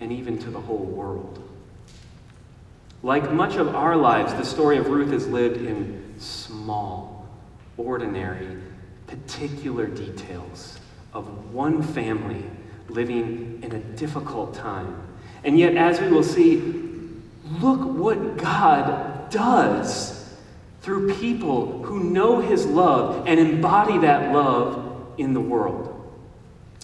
and 0.00 0.10
even 0.10 0.38
to 0.38 0.50
the 0.50 0.60
whole 0.60 0.78
world. 0.78 1.46
Like 3.02 3.30
much 3.30 3.56
of 3.56 3.74
our 3.74 3.96
lives, 3.96 4.32
the 4.32 4.44
story 4.44 4.78
of 4.78 4.88
Ruth 4.88 5.12
is 5.12 5.28
lived 5.28 5.60
in 5.60 6.14
small, 6.18 7.28
ordinary, 7.76 8.56
particular 9.06 9.86
details 9.86 10.77
of 11.12 11.52
one 11.52 11.82
family 11.82 12.44
living 12.88 13.60
in 13.62 13.72
a 13.72 13.78
difficult 13.78 14.54
time. 14.54 15.02
And 15.44 15.58
yet, 15.58 15.76
as 15.76 16.00
we 16.00 16.08
will 16.08 16.22
see, 16.22 16.62
look 17.60 17.80
what 17.80 18.36
God 18.36 19.30
does 19.30 20.36
through 20.82 21.14
people 21.14 21.82
who 21.82 22.04
know 22.04 22.40
His 22.40 22.66
love 22.66 23.26
and 23.26 23.38
embody 23.38 23.98
that 23.98 24.32
love 24.32 25.12
in 25.18 25.34
the 25.34 25.40
world. 25.40 25.94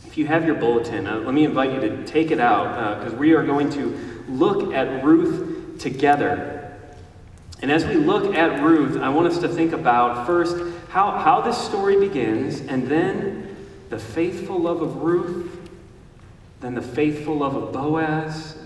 If 0.06 0.18
you 0.18 0.26
have 0.26 0.44
your 0.44 0.54
bulletin, 0.54 1.06
uh, 1.06 1.16
let 1.18 1.34
me 1.34 1.44
invite 1.44 1.72
you 1.72 1.80
to 1.80 2.04
take 2.04 2.30
it 2.30 2.38
out 2.38 2.98
because 2.98 3.14
uh, 3.14 3.16
we 3.16 3.32
are 3.32 3.44
going 3.44 3.70
to 3.70 4.22
look 4.28 4.72
at 4.72 5.04
Ruth 5.04 5.78
together. 5.78 6.76
And 7.62 7.72
as 7.72 7.84
we 7.86 7.94
look 7.94 8.34
at 8.34 8.62
Ruth, 8.62 8.96
I 8.98 9.08
want 9.08 9.26
us 9.26 9.38
to 9.38 9.48
think 9.48 9.72
about 9.72 10.26
first 10.26 10.56
how, 10.88 11.12
how 11.12 11.40
this 11.40 11.56
story 11.56 11.98
begins, 11.98 12.60
and 12.60 12.86
then 12.86 13.43
the 13.94 14.00
faithful 14.00 14.58
love 14.58 14.82
of 14.82 14.96
Ruth, 15.02 15.56
then 16.60 16.74
the 16.74 16.82
faithful 16.82 17.38
love 17.38 17.54
of 17.54 17.72
Boaz, 17.72 18.58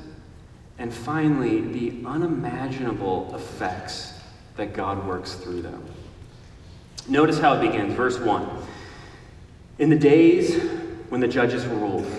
and 0.78 0.90
finally 0.90 1.60
the 1.60 2.06
unimaginable 2.06 3.30
effects 3.34 4.14
that 4.56 4.72
God 4.72 5.06
works 5.06 5.34
through 5.34 5.60
them. 5.60 5.84
Notice 7.08 7.38
how 7.38 7.52
it 7.52 7.60
begins, 7.60 7.92
verse 7.92 8.18
1. 8.18 8.48
In 9.78 9.90
the 9.90 9.98
days 9.98 10.62
when 11.10 11.20
the 11.20 11.28
judges 11.28 11.66
ruled. 11.66 12.10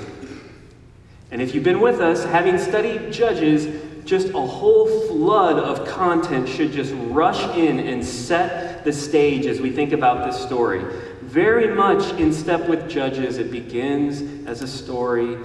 And 1.32 1.42
if 1.42 1.56
you've 1.56 1.64
been 1.64 1.82
with 1.82 2.02
us, 2.02 2.24
having 2.26 2.60
studied 2.60 3.12
Judges, 3.12 4.06
just 4.06 4.30
a 4.30 4.40
whole 4.40 4.88
flood 5.08 5.58
of 5.58 5.88
content 5.88 6.48
should 6.48 6.72
just 6.72 6.94
rush 7.08 7.42
in 7.58 7.80
and 7.80 8.06
set 8.06 8.84
the 8.84 8.94
stage 8.94 9.48
as 9.48 9.60
we 9.60 9.72
think 9.72 9.94
about 9.94 10.28
this 10.28 10.40
story. 10.40 10.84
Very 11.30 11.76
much 11.76 12.12
in 12.20 12.34
step 12.34 12.68
with 12.68 12.90
Judges, 12.90 13.38
it 13.38 13.52
begins 13.52 14.48
as 14.48 14.64
a 14.64 14.68
story 14.68 15.38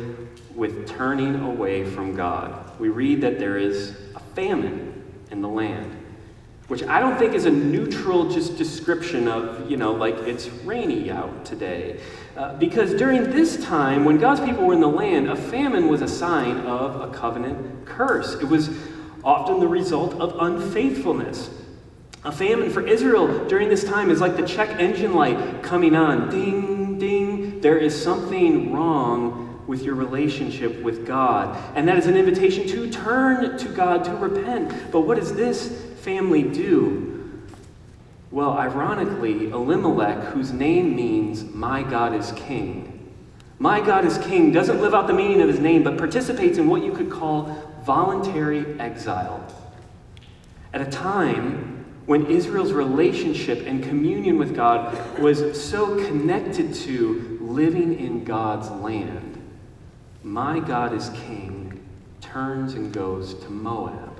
with 0.54 0.88
turning 0.88 1.34
away 1.42 1.84
from 1.84 2.16
God. 2.16 2.80
We 2.80 2.88
read 2.88 3.20
that 3.20 3.38
there 3.38 3.58
is 3.58 3.90
a 4.14 4.20
famine 4.34 5.04
in 5.30 5.42
the 5.42 5.48
land 5.48 5.94
which 6.68 6.82
I 6.84 6.98
don't 6.98 7.18
think 7.18 7.34
is 7.34 7.44
a 7.44 7.50
neutral 7.50 8.30
just 8.30 8.56
description 8.56 9.28
of, 9.28 9.70
you 9.70 9.76
know, 9.76 9.92
like 9.92 10.14
it's 10.20 10.48
rainy 10.48 11.10
out 11.10 11.44
today. 11.44 12.00
Uh, 12.34 12.54
because 12.56 12.94
during 12.94 13.24
this 13.24 13.62
time, 13.62 14.06
when 14.06 14.16
God's 14.16 14.40
people 14.40 14.64
were 14.64 14.72
in 14.72 14.80
the 14.80 14.88
land, 14.88 15.28
a 15.28 15.36
famine 15.36 15.88
was 15.88 16.00
a 16.00 16.08
sign 16.08 16.60
of 16.60 17.02
a 17.02 17.12
covenant 17.12 17.84
curse. 17.84 18.36
It 18.36 18.48
was 18.48 18.70
often 19.22 19.60
the 19.60 19.68
result 19.68 20.14
of 20.14 20.34
unfaithfulness. 20.40 21.50
A 22.24 22.32
famine 22.32 22.70
for 22.70 22.86
Israel 22.86 23.46
during 23.48 23.68
this 23.68 23.84
time 23.84 24.10
is 24.10 24.20
like 24.20 24.36
the 24.36 24.46
check 24.46 24.80
engine 24.80 25.12
light 25.12 25.62
coming 25.62 25.94
on. 25.94 26.30
Ding, 26.30 26.98
ding. 26.98 27.60
There 27.60 27.76
is 27.76 28.00
something 28.00 28.72
wrong 28.72 29.62
with 29.66 29.82
your 29.82 29.94
relationship 29.94 30.82
with 30.82 31.06
God. 31.06 31.56
And 31.74 31.86
that 31.86 31.98
is 31.98 32.06
an 32.06 32.16
invitation 32.16 32.66
to 32.68 32.90
turn 32.90 33.58
to 33.58 33.68
God 33.68 34.04
to 34.04 34.16
repent. 34.16 34.90
But 34.90 35.02
what 35.02 35.18
does 35.18 35.34
this 35.34 35.84
family 36.00 36.42
do? 36.42 37.42
Well, 38.30 38.52
ironically, 38.52 39.50
Elimelech, 39.50 40.24
whose 40.32 40.50
name 40.50 40.96
means 40.96 41.44
my 41.44 41.82
God 41.82 42.14
is 42.14 42.32
king, 42.32 42.90
my 43.58 43.80
God 43.80 44.04
is 44.04 44.18
king 44.18 44.50
doesn't 44.50 44.80
live 44.80 44.94
out 44.94 45.06
the 45.06 45.14
meaning 45.14 45.40
of 45.40 45.48
his 45.48 45.60
name, 45.60 45.84
but 45.84 45.96
participates 45.96 46.58
in 46.58 46.68
what 46.68 46.82
you 46.82 46.92
could 46.92 47.10
call 47.10 47.56
voluntary 47.84 48.78
exile. 48.80 49.46
At 50.72 50.80
a 50.80 50.90
time 50.90 51.73
when 52.06 52.26
Israel's 52.26 52.72
relationship 52.72 53.66
and 53.66 53.82
communion 53.82 54.38
with 54.38 54.54
God 54.54 55.18
was 55.18 55.62
so 55.62 55.96
connected 56.06 56.74
to 56.74 57.38
living 57.40 57.98
in 57.98 58.24
God's 58.24 58.70
land, 58.70 59.40
my 60.22 60.60
God 60.60 60.92
is 60.92 61.10
king 61.26 61.86
turns 62.20 62.74
and 62.74 62.92
goes 62.92 63.34
to 63.34 63.50
Moab 63.50 64.14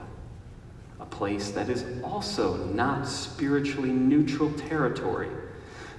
a 1.05 1.07
place 1.07 1.51
that 1.51 1.69
is 1.69 1.85
also 2.03 2.57
not 2.69 3.07
spiritually 3.07 3.91
neutral 3.91 4.51
territory. 4.53 5.29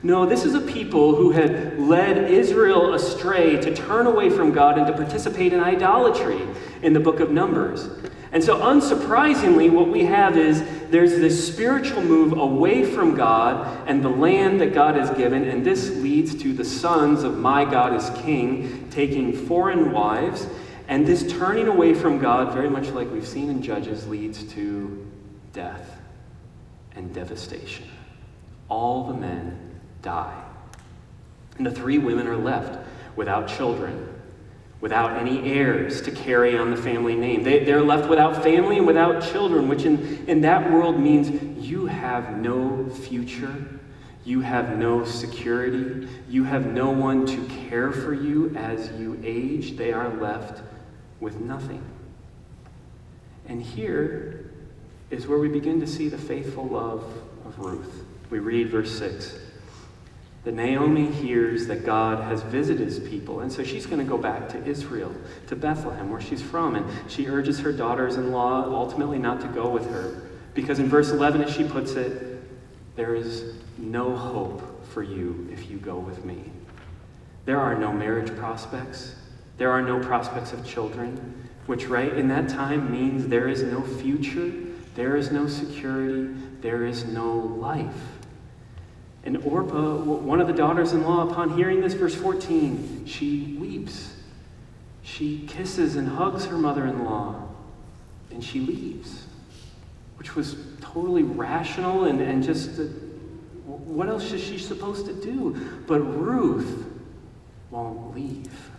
No, 0.01 0.25
this 0.25 0.45
is 0.45 0.53
a 0.53 0.62
people 0.62 1.15
who 1.15 1.31
had 1.31 1.79
led 1.79 2.29
Israel 2.29 2.93
astray 2.93 3.59
to 3.62 3.73
turn 3.73 4.07
away 4.07 4.29
from 4.29 4.51
God 4.51 4.77
and 4.77 4.88
to 4.88 4.93
participate 4.93 5.53
in 5.53 5.59
idolatry 5.59 6.41
in 6.81 6.93
the 6.93 6.99
book 6.99 7.19
of 7.19 7.31
Numbers. 7.31 7.88
And 8.31 8.43
so, 8.43 8.59
unsurprisingly, 8.59 9.71
what 9.71 9.88
we 9.88 10.03
have 10.05 10.38
is 10.38 10.62
there's 10.89 11.11
this 11.11 11.47
spiritual 11.47 12.01
move 12.01 12.37
away 12.37 12.85
from 12.85 13.15
God 13.15 13.87
and 13.87 14.03
the 14.03 14.09
land 14.09 14.61
that 14.61 14.73
God 14.73 14.95
has 14.95 15.09
given, 15.11 15.47
and 15.47 15.65
this 15.65 15.89
leads 15.97 16.35
to 16.41 16.53
the 16.53 16.65
sons 16.65 17.23
of 17.23 17.37
my 17.37 17.65
God 17.65 17.93
is 17.93 18.09
king 18.23 18.87
taking 18.89 19.33
foreign 19.33 19.91
wives 19.91 20.47
and 20.87 21.05
this 21.05 21.31
turning 21.33 21.67
away 21.67 21.93
from 21.93 22.19
God, 22.19 22.53
very 22.53 22.69
much 22.69 22.89
like 22.89 23.09
we've 23.11 23.27
seen 23.27 23.49
in 23.49 23.61
Judges, 23.61 24.07
leads 24.07 24.43
to 24.53 25.05
death 25.51 25.99
and 26.95 27.13
devastation. 27.13 27.89
All 28.69 29.07
the 29.07 29.13
men 29.13 29.79
die. 30.01 30.43
And 31.57 31.65
the 31.65 31.71
three 31.71 31.97
women 31.97 32.27
are 32.27 32.37
left 32.37 32.85
without 33.15 33.47
children, 33.47 34.14
without 34.81 35.17
any 35.17 35.51
heirs 35.51 36.01
to 36.01 36.11
carry 36.11 36.57
on 36.57 36.69
the 36.69 36.77
family 36.77 37.15
name. 37.15 37.43
They, 37.43 37.63
they're 37.63 37.81
left 37.81 38.09
without 38.09 38.43
family 38.43 38.77
and 38.77 38.85
without 38.85 39.23
children, 39.23 39.67
which 39.67 39.83
in, 39.83 40.25
in 40.27 40.41
that 40.41 40.71
world 40.71 40.99
means 40.99 41.29
you 41.65 41.85
have 41.85 42.38
no 42.38 42.89
future. 42.89 43.65
You 44.25 44.41
have 44.41 44.77
no 44.77 45.05
security. 45.05 46.07
You 46.27 46.43
have 46.43 46.65
no 46.65 46.89
one 46.89 47.25
to 47.27 47.45
care 47.67 47.91
for 47.91 48.13
you 48.13 48.55
as 48.55 48.91
you 48.99 49.19
age. 49.23 49.77
They 49.77 49.93
are 49.93 50.09
left 50.09 50.61
with 51.19 51.39
nothing. 51.39 51.83
And 53.47 53.61
here 53.61 54.51
is 55.09 55.27
where 55.27 55.38
we 55.38 55.47
begin 55.47 55.79
to 55.79 55.88
see 55.88 56.09
the 56.09 56.17
faithful 56.17 56.67
love 56.67 57.03
of 57.45 57.59
Ruth. 57.59 58.03
We 58.29 58.39
read 58.39 58.69
verse 58.69 58.97
6 58.97 59.38
that 60.45 60.53
Naomi 60.53 61.12
hears 61.12 61.65
that 61.67 61.86
God 61.86 62.23
has 62.23 62.43
visited 62.43 62.86
his 62.86 62.99
people, 62.99 63.39
and 63.41 63.51
so 63.51 63.63
she's 63.63 63.88
going 63.88 63.97
to 63.99 64.05
go 64.05 64.17
back 64.17 64.47
to 64.49 64.63
Israel, 64.63 65.13
to 65.47 65.55
Bethlehem, 65.55 66.12
where 66.12 66.21
she's 66.21 66.41
from, 66.41 66.75
and 66.75 66.86
she 67.10 67.27
urges 67.27 67.60
her 67.60 67.71
daughters 67.71 68.15
in 68.15 68.31
law 68.31 68.63
ultimately 68.63 69.17
not 69.17 69.41
to 69.41 69.47
go 69.47 69.67
with 69.67 69.89
her. 69.89 70.21
Because 70.53 70.77
in 70.77 70.88
verse 70.88 71.10
11, 71.10 71.41
as 71.41 71.51
she 71.53 71.63
puts 71.63 71.93
it, 71.93 72.41
there 72.95 73.15
is 73.15 73.55
no 73.79 74.15
hope 74.15 74.86
for 74.86 75.01
you 75.01 75.49
if 75.51 75.69
you 75.69 75.77
go 75.77 75.97
with 75.97 76.23
me. 76.23 76.43
There 77.45 77.60
are 77.60 77.75
no 77.75 77.91
marriage 77.91 78.34
prospects. 78.38 79.15
There 79.58 79.71
are 79.71 79.81
no 79.81 79.99
prospects 79.99 80.53
of 80.53 80.65
children, 80.65 81.49
which, 81.65 81.88
right, 81.88 82.13
in 82.13 82.27
that 82.27 82.49
time 82.49 82.91
means 82.91 83.27
there 83.27 83.47
is 83.47 83.63
no 83.63 83.81
future, 83.81 84.51
there 84.93 85.15
is 85.15 85.31
no 85.31 85.47
security, 85.47 86.34
there 86.62 86.86
is 86.86 87.05
no 87.05 87.31
life. 87.34 87.93
And 89.25 89.38
Orpah, 89.38 89.95
one 89.95 90.39
of 90.39 90.47
the 90.47 90.53
daughters 90.53 90.93
in 90.93 91.03
law, 91.03 91.27
upon 91.27 91.57
hearing 91.57 91.81
this, 91.81 91.93
verse 91.93 92.13
14, 92.13 93.05
she 93.07 93.57
weeps. 93.59 94.13
She 95.01 95.45
kisses 95.47 95.95
and 95.95 96.07
hugs 96.07 96.45
her 96.45 96.57
mother 96.57 96.85
in 96.85 97.03
law, 97.03 97.43
and 98.31 98.43
she 98.43 98.59
leaves, 98.59 99.25
which 100.17 100.35
was 100.35 100.55
totally 100.81 101.23
rational 101.23 102.05
and, 102.05 102.21
and 102.21 102.43
just, 102.43 102.79
uh, 102.79 102.83
what 103.65 104.09
else 104.09 104.31
is 104.31 104.43
she 104.43 104.59
supposed 104.59 105.07
to 105.07 105.13
do? 105.13 105.83
But 105.88 105.99
Ruth 106.01 106.85
won't 107.71 108.15
leave. 108.15 108.69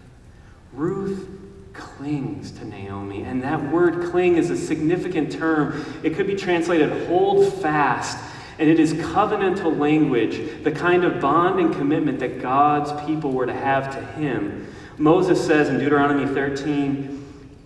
Ruth 0.72 1.28
clings 1.72 2.50
to 2.52 2.64
Naomi. 2.64 3.22
And 3.22 3.42
that 3.42 3.72
word 3.72 4.10
cling 4.10 4.36
is 4.36 4.50
a 4.50 4.56
significant 4.56 5.32
term. 5.32 5.84
It 6.02 6.14
could 6.14 6.26
be 6.26 6.34
translated 6.34 7.06
hold 7.06 7.52
fast. 7.54 8.18
And 8.58 8.68
it 8.70 8.80
is 8.80 8.94
covenantal 8.94 9.78
language, 9.78 10.62
the 10.62 10.72
kind 10.72 11.04
of 11.04 11.20
bond 11.20 11.60
and 11.60 11.74
commitment 11.74 12.18
that 12.20 12.40
God's 12.40 12.92
people 13.06 13.32
were 13.32 13.46
to 13.46 13.52
have 13.52 13.92
to 13.94 14.04
him. 14.18 14.66
Moses 14.96 15.44
says 15.44 15.68
in 15.68 15.78
Deuteronomy 15.78 16.26
13, 16.26 17.22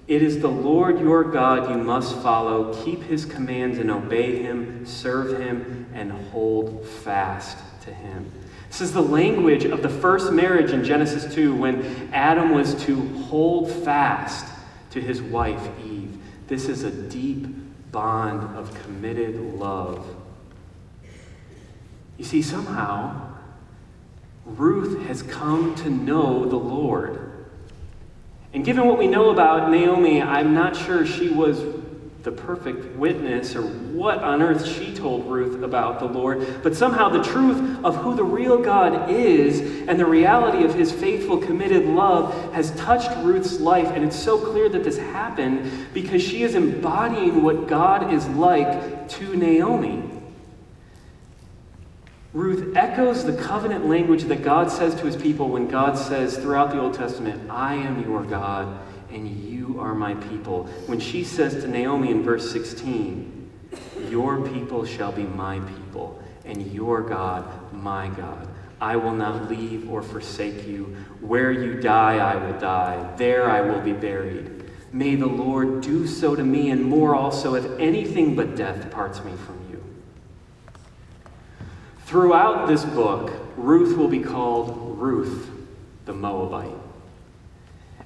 It 0.09 0.23
is 0.23 0.41
the 0.41 0.49
Lord 0.49 0.99
your 0.99 1.23
God 1.23 1.71
you 1.71 1.77
must 1.77 2.17
follow, 2.17 2.75
keep 2.85 3.03
his 3.05 3.25
commands 3.25 3.79
and 3.79 3.91
obey 3.91 4.43
him, 4.43 4.85
serve 4.85 5.41
him, 5.41 5.87
and 5.95 6.11
hold 6.11 6.85
fast 6.87 7.57
to 7.83 7.95
him. 7.95 8.33
This 8.69 8.81
is 8.81 8.93
the 8.93 9.03
language 9.03 9.65
of 9.65 9.83
the 9.83 9.89
first 9.89 10.33
marriage 10.33 10.73
in 10.73 10.85
Genesis 10.85 11.33
2 11.35 11.55
when 11.55 12.11
Adam 12.13 12.51
was 12.51 12.75
to 12.85 12.97
hold 13.25 13.71
fast 13.71 14.47
to 14.91 15.01
his 15.01 15.23
wife 15.23 15.69
Eve. 15.85 16.17
This 16.49 16.69
is 16.69 16.83
a 16.83 16.91
deep 16.91 17.47
bond 17.93 18.57
of 18.57 18.73
committed 18.83 19.55
love. 19.55 20.05
You 22.21 22.27
see, 22.27 22.43
somehow, 22.43 23.19
Ruth 24.45 25.07
has 25.07 25.23
come 25.23 25.75
to 25.77 25.89
know 25.89 26.45
the 26.45 26.57
Lord. 26.57 27.47
And 28.53 28.63
given 28.63 28.87
what 28.87 28.99
we 28.99 29.07
know 29.07 29.31
about 29.31 29.71
Naomi, 29.71 30.21
I'm 30.21 30.53
not 30.53 30.77
sure 30.77 31.07
she 31.07 31.31
was 31.31 31.65
the 32.23 32.31
perfect 32.31 32.95
witness 32.97 33.57
or 33.57 33.63
what 33.63 34.19
on 34.19 34.43
earth 34.43 34.67
she 34.67 34.95
told 34.95 35.31
Ruth 35.31 35.63
about 35.63 35.99
the 35.99 36.05
Lord, 36.05 36.63
but 36.63 36.77
somehow 36.77 37.09
the 37.09 37.23
truth 37.23 37.83
of 37.83 37.97
who 37.97 38.15
the 38.15 38.23
real 38.23 38.59
God 38.59 39.11
is 39.11 39.89
and 39.89 39.99
the 39.99 40.05
reality 40.05 40.63
of 40.63 40.75
his 40.75 40.93
faithful, 40.93 41.39
committed 41.39 41.87
love 41.87 42.53
has 42.53 42.71
touched 42.73 43.17
Ruth's 43.25 43.61
life. 43.61 43.87
And 43.87 44.05
it's 44.05 44.15
so 44.15 44.37
clear 44.39 44.69
that 44.69 44.85
this 44.85 44.99
happened 44.99 45.87
because 45.95 46.23
she 46.23 46.43
is 46.43 46.55
embodying 46.55 47.43
what 47.43 47.67
God 47.67 48.13
is 48.13 48.29
like 48.29 49.09
to 49.09 49.37
Naomi. 49.37 50.10
Ruth 52.33 52.77
echoes 52.77 53.25
the 53.25 53.33
covenant 53.33 53.89
language 53.89 54.25
that 54.25 54.43
God 54.43 54.71
says 54.71 54.95
to 54.95 55.07
his 55.07 55.17
people 55.17 55.49
when 55.49 55.67
God 55.67 55.99
says 55.99 56.37
throughout 56.37 56.71
the 56.71 56.81
Old 56.81 56.95
Testament, 56.95 57.51
I 57.51 57.75
am 57.75 58.05
your 58.05 58.23
God 58.23 58.81
and 59.11 59.29
you 59.29 59.81
are 59.81 59.95
my 59.95 60.15
people. 60.15 60.65
When 60.87 61.01
she 61.01 61.25
says 61.25 61.55
to 61.63 61.69
Naomi 61.69 62.11
in 62.11 62.23
verse 62.23 62.51
16, 62.53 63.51
Your 64.09 64.49
people 64.49 64.85
shall 64.85 65.13
be 65.13 65.25
my 65.25 65.59
people, 65.59 66.23
and 66.45 66.73
your 66.73 67.03
God 67.03 67.73
my 67.73 68.09
God. 68.09 68.49
I 68.81 68.97
will 68.97 69.15
not 69.15 69.51
leave 69.51 69.91
or 69.91 70.03
forsake 70.03 70.67
you. 70.67 70.97
Where 71.21 71.53
you 71.53 71.81
die, 71.81 72.19
I 72.19 72.37
will 72.37 72.59
die. 72.59 73.15
There 73.17 73.51
I 73.51 73.61
will 73.61 73.81
be 73.81 73.93
buried. 73.93 74.71
May 74.93 75.17
the 75.17 75.27
Lord 75.27 75.83
do 75.83 76.07
so 76.07 76.35
to 76.35 76.43
me, 76.43 76.71
and 76.71 76.83
more 76.83 77.15
also, 77.15 77.55
if 77.55 77.67
anything 77.79 78.35
but 78.35 78.57
death 78.57 78.91
parts 78.91 79.23
me 79.23 79.33
from. 79.45 79.60
Throughout 82.11 82.67
this 82.67 82.85
book, 82.85 83.31
Ruth 83.57 83.97
will 83.97 84.09
be 84.09 84.19
called 84.19 84.99
Ruth 84.99 85.49
the 86.07 86.13
Moabite. 86.13 86.75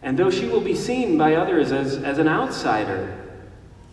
And 0.02 0.18
though 0.18 0.28
she 0.28 0.46
will 0.46 0.60
be 0.60 0.74
seen 0.74 1.16
by 1.16 1.36
others 1.36 1.72
as, 1.72 1.96
as 1.96 2.18
an 2.18 2.28
outsider, 2.28 3.18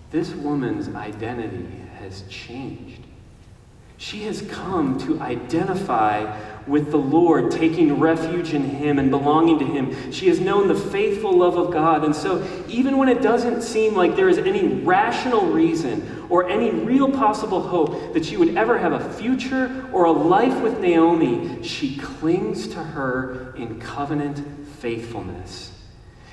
this 0.09 0.31
woman's 0.31 0.93
identity 0.93 1.65
has 1.97 2.23
changed. 2.23 3.03
She 3.95 4.25
has 4.25 4.41
come 4.41 4.99
to 5.05 5.21
identify 5.21 6.37
with 6.67 6.91
the 6.91 6.97
Lord, 6.97 7.51
taking 7.51 7.99
refuge 7.99 8.53
in 8.53 8.63
Him 8.63 8.99
and 8.99 9.09
belonging 9.09 9.59
to 9.59 9.65
Him. 9.65 10.11
She 10.11 10.27
has 10.27 10.39
known 10.39 10.67
the 10.67 10.75
faithful 10.75 11.37
love 11.37 11.57
of 11.57 11.71
God. 11.71 12.03
And 12.03 12.15
so, 12.15 12.47
even 12.67 12.97
when 12.97 13.09
it 13.09 13.21
doesn't 13.21 13.61
seem 13.61 13.95
like 13.95 14.15
there 14.15 14.29
is 14.29 14.37
any 14.37 14.67
rational 14.67 15.47
reason 15.47 16.27
or 16.29 16.49
any 16.49 16.71
real 16.71 17.11
possible 17.11 17.61
hope 17.61 18.13
that 18.13 18.25
she 18.25 18.37
would 18.37 18.55
ever 18.57 18.77
have 18.77 18.93
a 18.93 19.13
future 19.13 19.89
or 19.91 20.05
a 20.05 20.11
life 20.11 20.61
with 20.61 20.79
Naomi, 20.79 21.63
she 21.63 21.97
clings 21.97 22.67
to 22.69 22.83
her 22.83 23.53
in 23.55 23.79
covenant 23.79 24.67
faithfulness. 24.79 25.71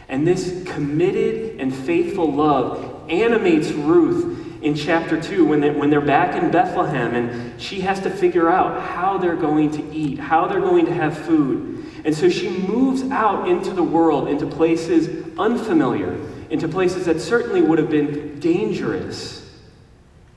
And 0.08 0.26
this 0.26 0.62
committed 0.64 1.60
and 1.60 1.74
faithful 1.74 2.32
love 2.32 3.10
animates 3.10 3.70
Ruth 3.72 4.38
in 4.62 4.74
chapter 4.74 5.20
2 5.20 5.44
when, 5.44 5.60
they, 5.60 5.70
when 5.70 5.90
they're 5.90 6.00
back 6.00 6.40
in 6.40 6.50
Bethlehem 6.50 7.14
and 7.14 7.60
she 7.60 7.80
has 7.80 8.00
to 8.00 8.10
figure 8.10 8.50
out 8.50 8.82
how 8.82 9.18
they're 9.18 9.36
going 9.36 9.70
to 9.72 9.92
eat, 9.92 10.18
how 10.18 10.46
they're 10.46 10.60
going 10.60 10.86
to 10.86 10.94
have 10.94 11.16
food. 11.16 11.86
And 12.04 12.14
so 12.14 12.28
she 12.28 12.50
moves 12.50 13.02
out 13.10 13.48
into 13.48 13.70
the 13.70 13.82
world, 13.82 14.28
into 14.28 14.46
places 14.46 15.26
unfamiliar, 15.38 16.18
into 16.50 16.68
places 16.68 17.06
that 17.06 17.20
certainly 17.20 17.62
would 17.62 17.78
have 17.78 17.90
been 17.90 18.40
dangerous, 18.40 19.48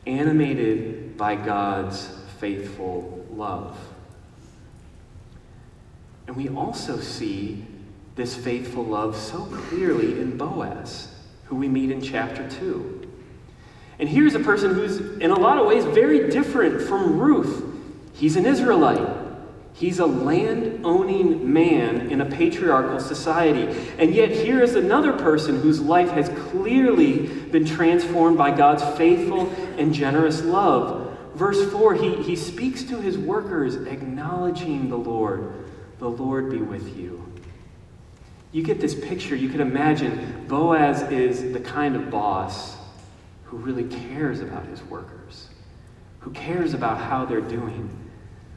animated 0.05 1.17
by 1.17 1.36
God's 1.36 2.07
faithful 2.39 3.25
love. 3.31 3.77
And 6.27 6.36
we 6.36 6.49
also 6.49 6.99
see 6.99 7.65
this 8.15 8.36
faithful 8.36 8.84
love 8.84 9.15
so 9.15 9.39
clearly 9.45 10.19
in 10.19 10.38
Boaz, 10.38 11.13
who 11.45 11.55
we 11.55 11.67
meet 11.67 11.91
in 11.91 12.01
chapter 12.01 12.47
2. 12.49 13.01
And 14.02 14.10
here's 14.10 14.34
a 14.34 14.40
person 14.40 14.74
who's, 14.74 14.98
in 15.20 15.30
a 15.30 15.40
lot 15.40 15.60
of 15.60 15.68
ways, 15.68 15.86
very 15.86 16.28
different 16.32 16.82
from 16.82 17.20
Ruth. 17.20 17.64
He's 18.16 18.36
an 18.36 18.48
Israelite. 18.48 19.08
He's 19.74 20.00
a 20.00 20.08
land 20.08 20.84
owning 20.84 21.54
man 21.54 22.10
in 22.10 22.20
a 22.20 22.26
patriarchal 22.26 23.00
society. 23.00 23.68
And 24.00 24.14
yet, 24.16 24.32
here 24.32 24.64
is 24.64 24.74
another 24.74 25.14
person 25.14 25.62
whose 25.62 25.80
life 25.80 26.10
has 26.10 26.30
clearly 26.50 27.28
been 27.28 27.64
transformed 27.64 28.40
by 28.40 28.50
God's 28.50 28.84
faithful 28.98 29.52
and 29.78 29.94
generous 29.94 30.42
love. 30.42 31.16
Verse 31.36 31.72
4, 31.72 31.94
he, 31.94 32.24
he 32.24 32.36
speaks 32.36 32.82
to 32.86 33.00
his 33.00 33.20
workers, 33.20 33.76
acknowledging 33.76 34.90
the 34.90 34.98
Lord. 34.98 35.54
The 36.00 36.10
Lord 36.10 36.50
be 36.50 36.58
with 36.58 36.98
you. 36.98 37.24
You 38.52 38.64
get 38.64 38.82
this 38.82 38.96
picture, 38.96 39.36
you 39.36 39.50
can 39.50 39.62
imagine 39.62 40.46
Boaz 40.48 41.04
is 41.12 41.54
the 41.54 41.60
kind 41.60 41.96
of 41.96 42.10
boss 42.10 42.81
who 43.52 43.58
really 43.58 43.84
cares 43.84 44.40
about 44.40 44.66
his 44.68 44.82
workers, 44.84 45.50
who 46.22 46.32
cares 46.32 46.74
about 46.74 46.98
how 46.98 47.26
they're 47.26 47.42
doing, 47.42 47.90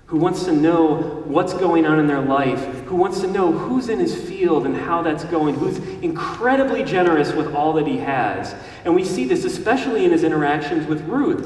who 0.06 0.16
wants 0.16 0.44
to 0.44 0.52
know 0.52 1.24
what's 1.26 1.52
going 1.52 1.84
on 1.84 1.98
in 1.98 2.06
their 2.06 2.20
life, 2.20 2.64
who 2.84 2.94
wants 2.94 3.20
to 3.20 3.26
know 3.26 3.50
who's 3.50 3.88
in 3.88 3.98
his 3.98 4.14
field 4.14 4.66
and 4.66 4.76
how 4.76 5.02
that's 5.02 5.24
going, 5.24 5.56
who's 5.56 5.78
incredibly 6.00 6.84
generous 6.84 7.32
with 7.32 7.52
all 7.56 7.72
that 7.72 7.88
he 7.88 7.96
has. 7.96 8.54
And 8.84 8.94
we 8.94 9.04
see 9.04 9.24
this 9.24 9.44
especially 9.44 10.04
in 10.04 10.12
his 10.12 10.22
interactions 10.22 10.86
with 10.86 11.00
Ruth. 11.08 11.44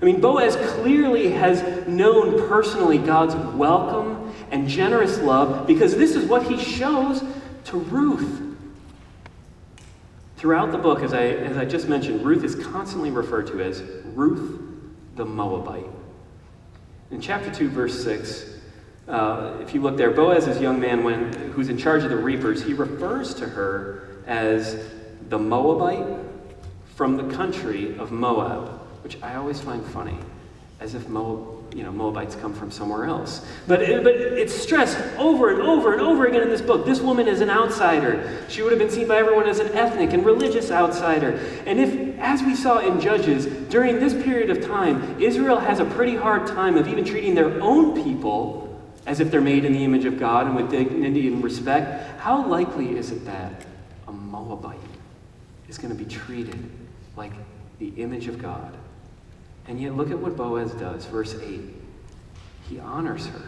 I 0.00 0.04
mean, 0.04 0.20
Boaz 0.20 0.56
clearly 0.72 1.30
has 1.30 1.86
known 1.86 2.48
personally 2.48 2.98
God's 2.98 3.36
welcome 3.54 4.34
and 4.50 4.66
generous 4.66 5.20
love 5.20 5.68
because 5.68 5.94
this 5.94 6.16
is 6.16 6.28
what 6.28 6.48
he 6.48 6.58
shows 6.58 7.22
to 7.66 7.76
Ruth. 7.76 8.51
Throughout 10.42 10.72
the 10.72 10.78
book, 10.78 11.04
as 11.04 11.14
I, 11.14 11.22
as 11.22 11.56
I 11.56 11.64
just 11.64 11.88
mentioned, 11.88 12.24
Ruth 12.24 12.42
is 12.42 12.56
constantly 12.56 13.12
referred 13.12 13.46
to 13.46 13.62
as 13.62 13.80
Ruth 14.06 14.60
the 15.14 15.24
Moabite. 15.24 15.86
In 17.12 17.20
chapter 17.20 17.48
2, 17.48 17.68
verse 17.68 18.02
6, 18.02 18.58
uh, 19.06 19.58
if 19.60 19.72
you 19.72 19.80
look 19.80 19.96
there, 19.96 20.10
Boaz's 20.10 20.60
young 20.60 20.80
man 20.80 21.04
when, 21.04 21.32
who's 21.52 21.68
in 21.68 21.78
charge 21.78 22.02
of 22.02 22.10
the 22.10 22.16
reapers, 22.16 22.60
he 22.60 22.72
refers 22.74 23.34
to 23.34 23.46
her 23.46 24.08
as 24.26 24.84
the 25.28 25.38
Moabite 25.38 26.18
from 26.96 27.16
the 27.16 27.32
country 27.36 27.96
of 27.96 28.10
Moab, 28.10 28.80
which 29.04 29.22
I 29.22 29.36
always 29.36 29.60
find 29.60 29.86
funny, 29.86 30.18
as 30.80 30.96
if 30.96 31.08
Moab 31.08 31.51
you 31.74 31.82
know, 31.82 31.92
Moabites 31.92 32.34
come 32.34 32.52
from 32.52 32.70
somewhere 32.70 33.06
else. 33.06 33.46
But, 33.66 33.82
it, 33.82 34.04
but 34.04 34.14
it's 34.14 34.54
stressed 34.54 34.98
over 35.16 35.50
and 35.50 35.62
over 35.62 35.92
and 35.92 36.02
over 36.02 36.26
again 36.26 36.42
in 36.42 36.50
this 36.50 36.60
book. 36.60 36.84
This 36.84 37.00
woman 37.00 37.26
is 37.26 37.40
an 37.40 37.48
outsider. 37.48 38.44
She 38.48 38.62
would 38.62 38.72
have 38.72 38.78
been 38.78 38.90
seen 38.90 39.08
by 39.08 39.16
everyone 39.16 39.48
as 39.48 39.58
an 39.58 39.68
ethnic 39.68 40.12
and 40.12 40.24
religious 40.24 40.70
outsider. 40.70 41.38
And 41.66 41.80
if, 41.80 42.18
as 42.18 42.42
we 42.42 42.54
saw 42.54 42.78
in 42.78 43.00
Judges, 43.00 43.46
during 43.70 44.00
this 44.00 44.12
period 44.12 44.50
of 44.50 44.64
time, 44.64 45.20
Israel 45.20 45.58
has 45.60 45.80
a 45.80 45.86
pretty 45.86 46.14
hard 46.14 46.46
time 46.46 46.76
of 46.76 46.88
even 46.88 47.04
treating 47.04 47.34
their 47.34 47.60
own 47.62 48.02
people 48.04 48.62
as 49.06 49.20
if 49.20 49.30
they're 49.30 49.40
made 49.40 49.64
in 49.64 49.72
the 49.72 49.84
image 49.84 50.04
of 50.04 50.18
God 50.18 50.46
and 50.46 50.54
with 50.54 50.70
dignity 50.70 51.26
and 51.26 51.42
respect, 51.42 52.20
how 52.20 52.46
likely 52.46 52.96
is 52.96 53.10
it 53.10 53.24
that 53.24 53.66
a 54.06 54.12
Moabite 54.12 54.78
is 55.68 55.78
going 55.78 55.96
to 55.96 55.98
be 56.00 56.08
treated 56.08 56.70
like 57.16 57.32
the 57.78 57.88
image 57.96 58.28
of 58.28 58.40
God? 58.40 58.76
And 59.66 59.80
yet, 59.80 59.96
look 59.96 60.10
at 60.10 60.18
what 60.18 60.36
Boaz 60.36 60.72
does. 60.72 61.04
Verse 61.06 61.34
8. 61.34 61.60
He 62.68 62.78
honors 62.78 63.26
her, 63.26 63.42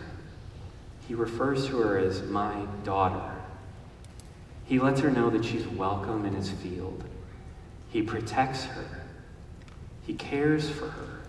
he 1.09 1.15
refers 1.15 1.67
to 1.67 1.79
her 1.79 1.99
as 1.99 2.23
my 2.23 2.67
daughter. 2.83 3.35
He 4.67 4.79
lets 4.79 5.01
her 5.01 5.11
know 5.11 5.31
that 5.31 5.45
she's 5.45 5.67
welcome 5.67 6.25
in 6.25 6.35
his 6.35 6.51
field. 6.51 7.05
He 7.91 8.03
protects 8.03 8.65
her. 8.65 8.85
He 10.07 10.15
cares 10.15 10.69
for 10.69 10.89
her. 10.89 11.21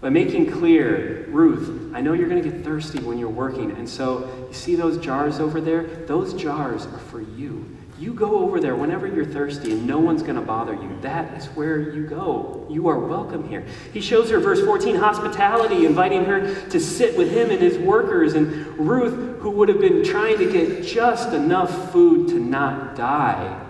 By 0.00 0.10
making 0.10 0.50
clear, 0.52 1.26
Ruth, 1.30 1.94
I 1.94 2.00
know 2.00 2.12
you're 2.12 2.28
going 2.28 2.42
to 2.42 2.48
get 2.48 2.64
thirsty 2.64 3.02
when 3.02 3.18
you're 3.18 3.28
working. 3.28 3.70
And 3.72 3.88
so, 3.88 4.46
you 4.48 4.54
see 4.54 4.76
those 4.76 4.98
jars 4.98 5.40
over 5.40 5.60
there? 5.60 5.84
Those 6.06 6.34
jars 6.34 6.86
are 6.86 6.98
for 6.98 7.20
you. 7.20 7.76
You 7.98 8.12
go 8.12 8.40
over 8.40 8.58
there 8.58 8.74
whenever 8.74 9.06
you're 9.06 9.24
thirsty 9.24 9.72
and 9.72 9.86
no 9.86 10.00
one's 10.00 10.22
going 10.22 10.34
to 10.34 10.40
bother 10.40 10.74
you. 10.74 10.98
That 11.00 11.32
is 11.38 11.46
where 11.48 11.78
you 11.78 12.06
go. 12.06 12.66
You 12.68 12.88
are 12.88 12.98
welcome 12.98 13.48
here. 13.48 13.64
He 13.92 14.00
shows 14.00 14.30
her, 14.30 14.40
verse 14.40 14.60
14, 14.64 14.96
hospitality, 14.96 15.86
inviting 15.86 16.24
her 16.24 16.68
to 16.70 16.80
sit 16.80 17.16
with 17.16 17.30
him 17.30 17.50
and 17.50 17.60
his 17.60 17.78
workers. 17.78 18.34
And 18.34 18.66
Ruth, 18.78 19.40
who 19.40 19.50
would 19.50 19.68
have 19.68 19.80
been 19.80 20.04
trying 20.04 20.38
to 20.38 20.50
get 20.50 20.84
just 20.84 21.32
enough 21.32 21.92
food 21.92 22.28
to 22.28 22.40
not 22.40 22.96
die, 22.96 23.60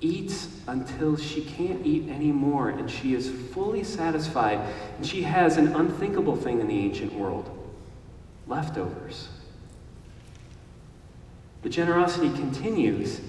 eats 0.00 0.48
until 0.66 1.16
she 1.16 1.42
can't 1.42 1.86
eat 1.86 2.08
anymore 2.08 2.70
and 2.70 2.90
she 2.90 3.14
is 3.14 3.30
fully 3.52 3.84
satisfied. 3.84 4.58
And 4.96 5.06
she 5.06 5.22
has 5.22 5.58
an 5.58 5.76
unthinkable 5.76 6.34
thing 6.34 6.60
in 6.60 6.66
the 6.66 6.78
ancient 6.78 7.14
world 7.14 7.48
leftovers. 8.48 9.28
The 11.62 11.68
generosity 11.68 12.28
continues. 12.30 13.20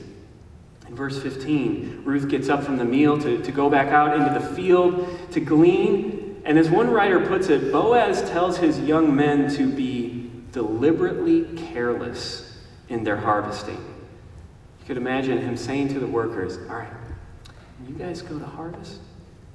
In 0.87 0.95
verse 0.95 1.21
15, 1.21 2.01
Ruth 2.03 2.27
gets 2.27 2.49
up 2.49 2.63
from 2.63 2.77
the 2.77 2.85
meal 2.85 3.17
to, 3.19 3.41
to 3.41 3.51
go 3.51 3.69
back 3.69 3.87
out 3.87 4.17
into 4.19 4.39
the 4.39 4.53
field 4.55 5.31
to 5.31 5.39
glean. 5.39 6.41
And 6.45 6.57
as 6.57 6.69
one 6.69 6.89
writer 6.89 7.25
puts 7.25 7.49
it, 7.49 7.71
Boaz 7.71 8.29
tells 8.29 8.57
his 8.57 8.79
young 8.79 9.15
men 9.15 9.49
to 9.55 9.71
be 9.71 10.31
deliberately 10.51 11.45
careless 11.55 12.59
in 12.89 13.03
their 13.03 13.17
harvesting. 13.17 13.77
You 13.77 14.87
could 14.87 14.97
imagine 14.97 15.39
him 15.39 15.55
saying 15.55 15.89
to 15.89 15.99
the 15.99 16.07
workers, 16.07 16.57
All 16.69 16.75
right, 16.75 16.93
you 17.87 17.95
guys 17.95 18.21
go 18.21 18.37
to 18.37 18.45
harvest, 18.45 18.99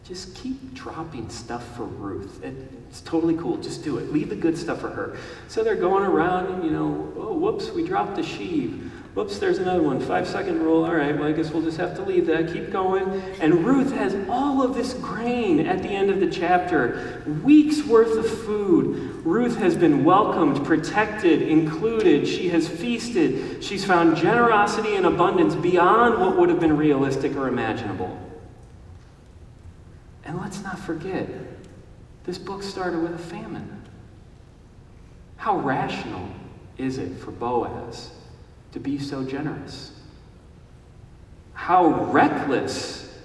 just 0.08 0.34
keep 0.34 0.72
dropping 0.72 1.28
stuff 1.28 1.76
for 1.76 1.84
Ruth. 1.84 2.42
It, 2.42 2.54
it's 2.88 3.02
totally 3.02 3.36
cool. 3.36 3.58
Just 3.58 3.84
do 3.84 3.98
it. 3.98 4.10
Leave 4.10 4.30
the 4.30 4.36
good 4.36 4.56
stuff 4.56 4.80
for 4.80 4.88
her. 4.88 5.18
So 5.48 5.62
they're 5.62 5.76
going 5.76 6.02
around 6.02 6.46
and, 6.46 6.64
you 6.64 6.70
know, 6.70 7.12
oh, 7.18 7.34
whoops, 7.34 7.70
we 7.70 7.86
dropped 7.86 8.16
the 8.16 8.22
sheave. 8.22 8.90
Whoops, 9.12 9.38
there's 9.38 9.58
another 9.58 9.82
one. 9.82 10.00
Five 10.00 10.26
second 10.26 10.62
rule. 10.62 10.86
All 10.86 10.94
right, 10.94 11.14
well, 11.14 11.28
I 11.28 11.32
guess 11.32 11.50
we'll 11.50 11.62
just 11.62 11.76
have 11.76 11.94
to 11.96 12.02
leave 12.02 12.24
that. 12.26 12.50
Keep 12.50 12.70
going. 12.70 13.02
And 13.40 13.66
Ruth 13.66 13.92
has 13.92 14.16
all 14.30 14.62
of 14.62 14.74
this 14.74 14.94
grain 14.94 15.66
at 15.66 15.82
the 15.82 15.90
end 15.90 16.08
of 16.08 16.20
the 16.20 16.30
chapter 16.30 17.22
weeks 17.42 17.82
worth 17.84 18.16
of 18.16 18.26
food. 18.46 19.22
Ruth 19.26 19.58
has 19.58 19.76
been 19.76 20.04
welcomed, 20.04 20.64
protected, 20.64 21.42
included. 21.42 22.26
She 22.26 22.48
has 22.48 22.66
feasted. 22.66 23.62
She's 23.62 23.84
found 23.84 24.16
generosity 24.16 24.96
and 24.96 25.04
abundance 25.04 25.54
beyond 25.54 26.18
what 26.18 26.38
would 26.38 26.48
have 26.48 26.60
been 26.60 26.78
realistic 26.78 27.36
or 27.36 27.48
imaginable. 27.48 28.27
And 30.28 30.38
let's 30.38 30.62
not 30.62 30.78
forget, 30.78 31.26
this 32.24 32.36
book 32.36 32.62
started 32.62 33.00
with 33.00 33.14
a 33.14 33.18
famine. 33.18 33.82
How 35.38 35.56
rational 35.56 36.28
is 36.76 36.98
it 36.98 37.16
for 37.16 37.30
Boaz 37.30 38.10
to 38.72 38.78
be 38.78 38.98
so 38.98 39.24
generous? 39.24 39.92
How 41.54 42.04
reckless 42.12 43.18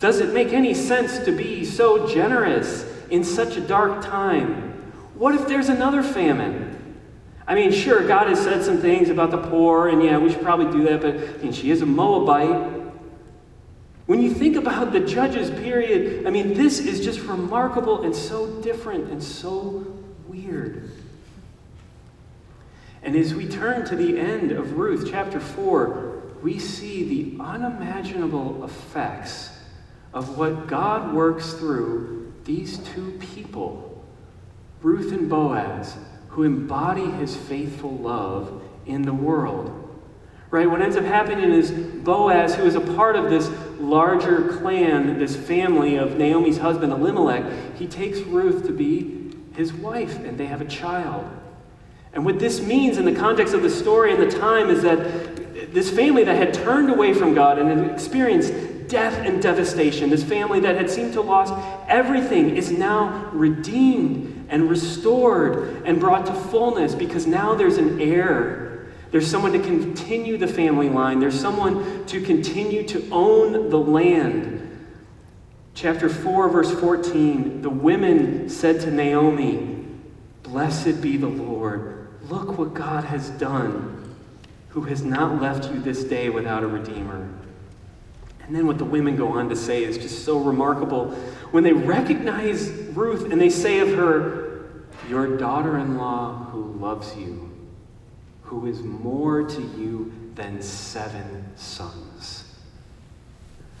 does 0.00 0.18
it 0.18 0.34
make 0.34 0.52
any 0.52 0.74
sense 0.74 1.20
to 1.20 1.30
be 1.30 1.64
so 1.64 2.08
generous 2.08 2.86
in 3.08 3.22
such 3.22 3.56
a 3.56 3.60
dark 3.60 4.04
time? 4.04 4.72
What 5.14 5.36
if 5.36 5.46
there's 5.46 5.68
another 5.68 6.02
famine? 6.02 6.96
I 7.46 7.54
mean, 7.54 7.70
sure, 7.70 8.04
God 8.08 8.26
has 8.26 8.42
said 8.42 8.64
some 8.64 8.78
things 8.78 9.10
about 9.10 9.30
the 9.30 9.38
poor, 9.38 9.86
and 9.86 10.02
yeah, 10.02 10.18
we 10.18 10.32
should 10.32 10.42
probably 10.42 10.72
do 10.72 10.82
that, 10.88 11.02
but 11.02 11.14
I 11.14 11.40
mean, 11.40 11.52
she 11.52 11.70
is 11.70 11.82
a 11.82 11.86
Moabite. 11.86 12.81
When 14.06 14.20
you 14.20 14.32
think 14.32 14.56
about 14.56 14.92
the 14.92 15.00
judges 15.00 15.50
period, 15.50 16.26
I 16.26 16.30
mean, 16.30 16.54
this 16.54 16.80
is 16.80 17.04
just 17.04 17.20
remarkable 17.20 18.02
and 18.02 18.14
so 18.14 18.60
different 18.60 19.10
and 19.10 19.22
so 19.22 19.86
weird. 20.26 20.90
And 23.02 23.16
as 23.16 23.34
we 23.34 23.46
turn 23.46 23.84
to 23.86 23.96
the 23.96 24.18
end 24.18 24.52
of 24.52 24.76
Ruth, 24.76 25.08
chapter 25.10 25.40
4, 25.40 26.22
we 26.42 26.58
see 26.58 27.04
the 27.04 27.42
unimaginable 27.42 28.64
effects 28.64 29.50
of 30.12 30.36
what 30.36 30.66
God 30.66 31.14
works 31.14 31.52
through 31.54 32.32
these 32.44 32.78
two 32.78 33.18
people, 33.20 34.04
Ruth 34.82 35.12
and 35.12 35.28
Boaz, 35.28 35.96
who 36.28 36.42
embody 36.42 37.06
his 37.06 37.36
faithful 37.36 37.96
love 37.96 38.62
in 38.86 39.02
the 39.02 39.14
world. 39.14 39.78
Right? 40.50 40.68
What 40.68 40.82
ends 40.82 40.96
up 40.96 41.04
happening 41.04 41.50
is 41.50 41.70
Boaz, 41.70 42.54
who 42.54 42.64
is 42.64 42.74
a 42.74 42.80
part 42.80 43.16
of 43.16 43.30
this 43.30 43.48
larger 43.92 44.48
clan, 44.48 45.18
this 45.18 45.36
family 45.36 45.96
of 45.96 46.16
Naomi's 46.16 46.56
husband 46.56 46.94
Elimelech, 46.94 47.44
he 47.76 47.86
takes 47.86 48.20
Ruth 48.20 48.64
to 48.64 48.72
be 48.72 49.34
his 49.54 49.70
wife, 49.70 50.16
and 50.24 50.38
they 50.38 50.46
have 50.46 50.62
a 50.62 50.64
child. 50.64 51.26
And 52.14 52.24
what 52.24 52.38
this 52.38 52.62
means 52.62 52.96
in 52.96 53.04
the 53.04 53.14
context 53.14 53.52
of 53.52 53.62
the 53.62 53.68
story 53.68 54.14
and 54.14 54.22
the 54.22 54.30
time 54.30 54.70
is 54.70 54.80
that 54.80 55.74
this 55.74 55.90
family 55.90 56.24
that 56.24 56.36
had 56.36 56.54
turned 56.54 56.88
away 56.88 57.12
from 57.12 57.34
God 57.34 57.58
and 57.58 57.68
had 57.68 57.90
experienced 57.90 58.54
death 58.88 59.14
and 59.26 59.42
devastation, 59.42 60.08
this 60.08 60.24
family 60.24 60.60
that 60.60 60.74
had 60.74 60.88
seemed 60.88 61.12
to 61.12 61.20
lost 61.20 61.52
everything, 61.86 62.56
is 62.56 62.70
now 62.70 63.28
redeemed 63.34 64.46
and 64.48 64.70
restored 64.70 65.82
and 65.84 66.00
brought 66.00 66.24
to 66.26 66.32
fullness 66.32 66.94
because 66.94 67.26
now 67.26 67.54
there's 67.54 67.76
an 67.76 68.00
heir 68.00 68.71
there's 69.12 69.30
someone 69.30 69.52
to 69.52 69.58
continue 69.58 70.38
the 70.38 70.48
family 70.48 70.88
line. 70.88 71.20
There's 71.20 71.38
someone 71.38 72.06
to 72.06 72.22
continue 72.22 72.82
to 72.88 73.08
own 73.10 73.68
the 73.68 73.78
land. 73.78 74.58
Chapter 75.74 76.08
4, 76.08 76.48
verse 76.48 76.72
14 76.72 77.60
the 77.60 77.70
women 77.70 78.48
said 78.48 78.80
to 78.80 78.90
Naomi, 78.90 79.86
Blessed 80.42 81.02
be 81.02 81.18
the 81.18 81.28
Lord. 81.28 82.08
Look 82.28 82.56
what 82.58 82.72
God 82.72 83.04
has 83.04 83.28
done, 83.30 84.16
who 84.70 84.82
has 84.82 85.02
not 85.02 85.40
left 85.42 85.70
you 85.70 85.78
this 85.78 86.04
day 86.04 86.30
without 86.30 86.62
a 86.62 86.66
redeemer. 86.66 87.28
And 88.46 88.56
then 88.56 88.66
what 88.66 88.78
the 88.78 88.84
women 88.84 89.16
go 89.16 89.28
on 89.28 89.50
to 89.50 89.56
say 89.56 89.84
is 89.84 89.98
just 89.98 90.24
so 90.24 90.38
remarkable. 90.38 91.10
When 91.50 91.64
they 91.64 91.72
recognize 91.74 92.70
Ruth 92.70 93.30
and 93.30 93.38
they 93.38 93.50
say 93.50 93.80
of 93.80 93.90
her, 93.90 94.70
Your 95.06 95.36
daughter 95.36 95.76
in 95.76 95.98
law 95.98 96.46
who 96.50 96.72
loves 96.78 97.14
you 97.14 97.41
who 98.52 98.66
is 98.66 98.82
more 98.82 99.42
to 99.42 99.62
you 99.62 100.12
than 100.34 100.60
seven 100.60 101.42
sons. 101.56 102.44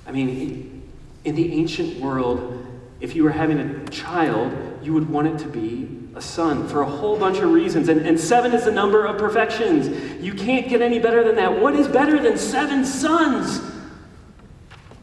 I 0.06 0.12
mean, 0.12 0.90
in 1.24 1.34
the 1.34 1.52
ancient 1.52 2.00
world, 2.00 2.66
if 2.98 3.14
you 3.14 3.22
were 3.22 3.32
having 3.32 3.58
a 3.58 3.86
child, 3.88 4.50
you 4.82 4.94
would 4.94 5.10
want 5.10 5.28
it 5.28 5.38
to 5.40 5.46
be 5.46 5.90
a 6.14 6.22
son 6.22 6.66
for 6.68 6.80
a 6.80 6.88
whole 6.88 7.18
bunch 7.18 7.36
of 7.40 7.52
reasons. 7.52 7.90
And, 7.90 8.06
and 8.06 8.18
seven 8.18 8.54
is 8.54 8.64
the 8.64 8.72
number 8.72 9.04
of 9.04 9.18
perfections. 9.18 10.24
You 10.24 10.32
can't 10.32 10.66
get 10.70 10.80
any 10.80 10.98
better 10.98 11.22
than 11.22 11.36
that. 11.36 11.60
What 11.60 11.74
is 11.74 11.86
better 11.86 12.18
than 12.18 12.38
seven 12.38 12.86
sons? 12.86 13.60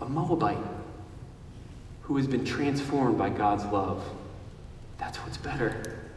A 0.01 0.05
Moabite 0.05 0.57
who 2.01 2.17
has 2.17 2.25
been 2.25 2.43
transformed 2.43 3.19
by 3.19 3.29
God's 3.29 3.65
love. 3.65 4.03
That's 4.97 5.19
what's 5.19 5.37
better. 5.37 6.08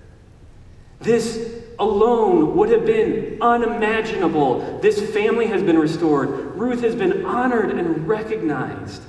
This 1.03 1.63
alone 1.79 2.57
would 2.57 2.71
have 2.71 2.87
been 2.87 3.39
unimaginable. 3.41 4.79
This 4.81 5.11
family 5.13 5.47
has 5.49 5.63
been 5.63 5.79
restored. 5.79 6.29
Ruth 6.57 6.83
has 6.83 6.95
been 6.95 7.25
honored 7.25 7.71
and 7.71 8.07
recognized. 8.07 9.03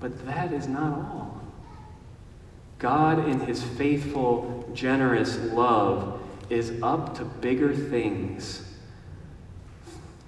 But 0.00 0.26
that 0.26 0.52
is 0.52 0.66
not 0.66 0.92
all. 0.92 1.40
God, 2.78 3.28
in 3.28 3.40
his 3.40 3.62
faithful, 3.62 4.68
generous 4.74 5.38
love, 5.38 6.20
is 6.50 6.72
up 6.82 7.16
to 7.16 7.24
bigger 7.24 7.74
things 7.74 8.70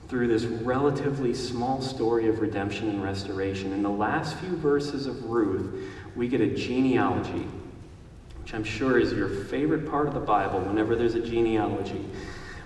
through 0.09 0.29
this 0.29 0.45
relatively 0.45 1.35
small 1.35 1.83
story 1.83 2.29
of 2.29 2.41
redemption 2.41 2.89
and 2.89 3.03
restoration. 3.03 3.73
In 3.73 3.83
the 3.83 3.91
last 3.91 4.37
few 4.37 4.57
verses 4.57 5.07
of 5.07 5.25
Ruth, 5.25 5.91
we 6.15 6.29
get 6.29 6.41
a 6.41 6.47
genealogy 6.47 7.47
which 8.47 8.55
I'm 8.55 8.63
sure 8.63 8.97
is 8.97 9.13
your 9.13 9.29
favorite 9.29 9.91
part 9.91 10.07
of 10.07 10.15
the 10.15 10.21
Bible 10.21 10.61
whenever 10.61 10.95
there's 10.95 11.17
a 11.17 11.21
genealogy. 11.21 12.09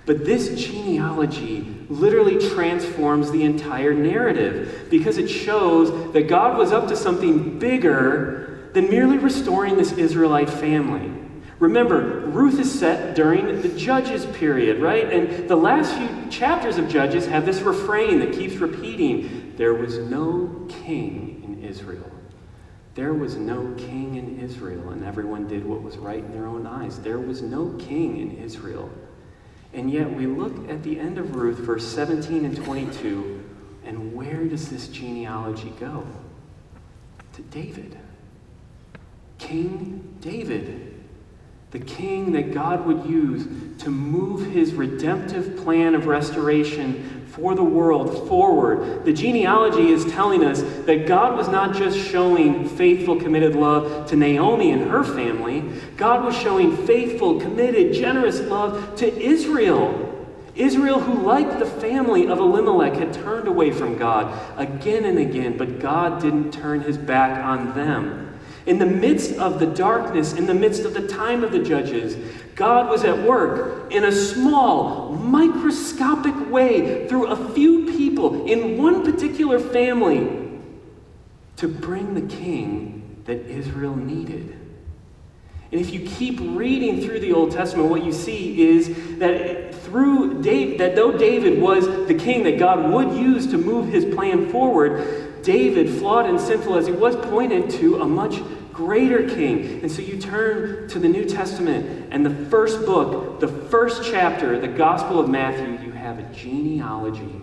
But 0.04 0.26
this 0.26 0.62
genealogy 0.62 1.86
literally 1.88 2.38
transforms 2.50 3.30
the 3.30 3.44
entire 3.44 3.94
narrative 3.94 4.88
because 4.90 5.16
it 5.16 5.28
shows 5.28 6.12
that 6.12 6.28
God 6.28 6.58
was 6.58 6.70
up 6.70 6.86
to 6.88 6.96
something 6.96 7.58
bigger 7.58 8.68
than 8.74 8.90
merely 8.90 9.16
restoring 9.16 9.78
this 9.78 9.92
Israelite 9.92 10.50
family. 10.50 11.10
Remember, 11.58 12.26
Ruth 12.26 12.60
is 12.60 12.78
set 12.78 13.16
during 13.16 13.62
the 13.62 13.70
Judges 13.70 14.26
period, 14.26 14.82
right? 14.82 15.10
And 15.10 15.48
the 15.48 15.56
last 15.56 15.96
few 15.96 16.30
chapters 16.30 16.76
of 16.76 16.90
Judges 16.90 17.24
have 17.24 17.46
this 17.46 17.62
refrain 17.62 18.18
that 18.18 18.34
keeps 18.34 18.56
repeating 18.56 19.54
there 19.56 19.72
was 19.72 19.96
no 19.96 20.66
king 20.84 21.40
in 21.42 21.64
Israel. 21.64 22.19
There 23.00 23.14
was 23.14 23.36
no 23.36 23.74
king 23.78 24.16
in 24.16 24.40
Israel, 24.40 24.90
and 24.90 25.02
everyone 25.02 25.48
did 25.48 25.64
what 25.64 25.80
was 25.80 25.96
right 25.96 26.22
in 26.22 26.32
their 26.32 26.46
own 26.46 26.66
eyes. 26.66 27.00
There 27.00 27.18
was 27.18 27.40
no 27.40 27.70
king 27.78 28.18
in 28.18 28.36
Israel. 28.36 28.90
And 29.72 29.90
yet 29.90 30.14
we 30.14 30.26
look 30.26 30.68
at 30.68 30.82
the 30.82 31.00
end 31.00 31.16
of 31.16 31.34
Ruth, 31.34 31.56
verse 31.56 31.86
17 31.86 32.44
and 32.44 32.54
22, 32.54 33.42
and 33.86 34.14
where 34.14 34.44
does 34.44 34.68
this 34.68 34.88
genealogy 34.88 35.72
go? 35.80 36.06
To 37.32 37.42
David. 37.44 37.96
King 39.38 40.18
David. 40.20 41.02
The 41.70 41.78
king 41.78 42.32
that 42.32 42.52
God 42.52 42.84
would 42.84 43.06
use 43.06 43.46
to 43.82 43.88
move 43.88 44.52
his 44.52 44.74
redemptive 44.74 45.56
plan 45.56 45.94
of 45.94 46.04
restoration 46.04 47.19
for 47.32 47.54
the 47.54 47.62
world 47.62 48.28
forward. 48.28 49.04
The 49.04 49.12
genealogy 49.12 49.90
is 49.90 50.04
telling 50.06 50.44
us 50.44 50.62
that 50.86 51.06
God 51.06 51.36
was 51.36 51.48
not 51.48 51.74
just 51.74 51.98
showing 51.98 52.68
faithful, 52.68 53.16
committed 53.16 53.54
love 53.54 54.08
to 54.08 54.16
Naomi 54.16 54.72
and 54.72 54.90
her 54.90 55.04
family, 55.04 55.64
God 55.96 56.24
was 56.24 56.36
showing 56.36 56.76
faithful, 56.86 57.40
committed, 57.40 57.94
generous 57.94 58.40
love 58.40 58.96
to 58.96 59.20
Israel. 59.20 60.06
Israel, 60.56 61.00
who, 61.00 61.22
like 61.22 61.58
the 61.58 61.66
family 61.66 62.26
of 62.26 62.38
Elimelech, 62.38 62.94
had 62.94 63.12
turned 63.12 63.48
away 63.48 63.70
from 63.70 63.96
God 63.96 64.58
again 64.58 65.04
and 65.04 65.18
again, 65.18 65.56
but 65.56 65.78
God 65.78 66.20
didn't 66.20 66.52
turn 66.52 66.80
his 66.80 66.98
back 66.98 67.42
on 67.44 67.74
them. 67.74 68.38
In 68.66 68.78
the 68.78 68.86
midst 68.86 69.36
of 69.38 69.58
the 69.58 69.66
darkness, 69.66 70.34
in 70.34 70.46
the 70.46 70.54
midst 70.54 70.84
of 70.84 70.92
the 70.92 71.06
time 71.06 71.42
of 71.42 71.52
the 71.52 71.62
judges, 71.62 72.16
God 72.60 72.90
was 72.90 73.04
at 73.04 73.22
work 73.22 73.90
in 73.90 74.04
a 74.04 74.12
small, 74.12 75.14
microscopic 75.14 76.50
way 76.50 77.08
through 77.08 77.28
a 77.28 77.54
few 77.54 77.86
people 77.90 78.44
in 78.44 78.76
one 78.76 79.02
particular 79.02 79.58
family 79.58 80.60
to 81.56 81.66
bring 81.66 82.12
the 82.12 82.36
king 82.36 83.22
that 83.24 83.46
Israel 83.46 83.96
needed. 83.96 84.58
And 85.72 85.80
if 85.80 85.90
you 85.90 86.00
keep 86.00 86.38
reading 86.38 87.00
through 87.00 87.20
the 87.20 87.32
Old 87.32 87.52
Testament, 87.52 87.88
what 87.88 88.04
you 88.04 88.12
see 88.12 88.60
is 88.60 89.18
that 89.20 89.74
through 89.76 90.42
David, 90.42 90.80
that 90.80 90.94
though 90.94 91.16
David 91.16 91.62
was 91.62 91.86
the 92.08 92.14
king 92.14 92.42
that 92.42 92.58
God 92.58 92.92
would 92.92 93.16
use 93.16 93.46
to 93.46 93.56
move 93.56 93.88
his 93.88 94.04
plan 94.14 94.50
forward, 94.50 95.42
David, 95.42 95.88
flawed 95.88 96.26
and 96.26 96.38
sinful 96.38 96.76
as 96.76 96.86
he 96.86 96.92
was, 96.92 97.16
pointed 97.16 97.70
to 97.70 98.02
a 98.02 98.04
much 98.06 98.42
greater 98.80 99.28
king. 99.28 99.82
And 99.82 99.92
so 99.92 100.00
you 100.00 100.18
turn 100.18 100.88
to 100.88 100.98
the 100.98 101.08
New 101.08 101.26
Testament 101.26 102.08
and 102.10 102.24
the 102.24 102.48
first 102.48 102.86
book, 102.86 103.38
the 103.40 103.48
first 103.48 104.02
chapter, 104.10 104.58
the 104.58 104.68
Gospel 104.68 105.20
of 105.20 105.28
Matthew, 105.28 105.86
you 105.86 105.92
have 105.92 106.18
a 106.18 106.22
genealogy. 106.34 107.42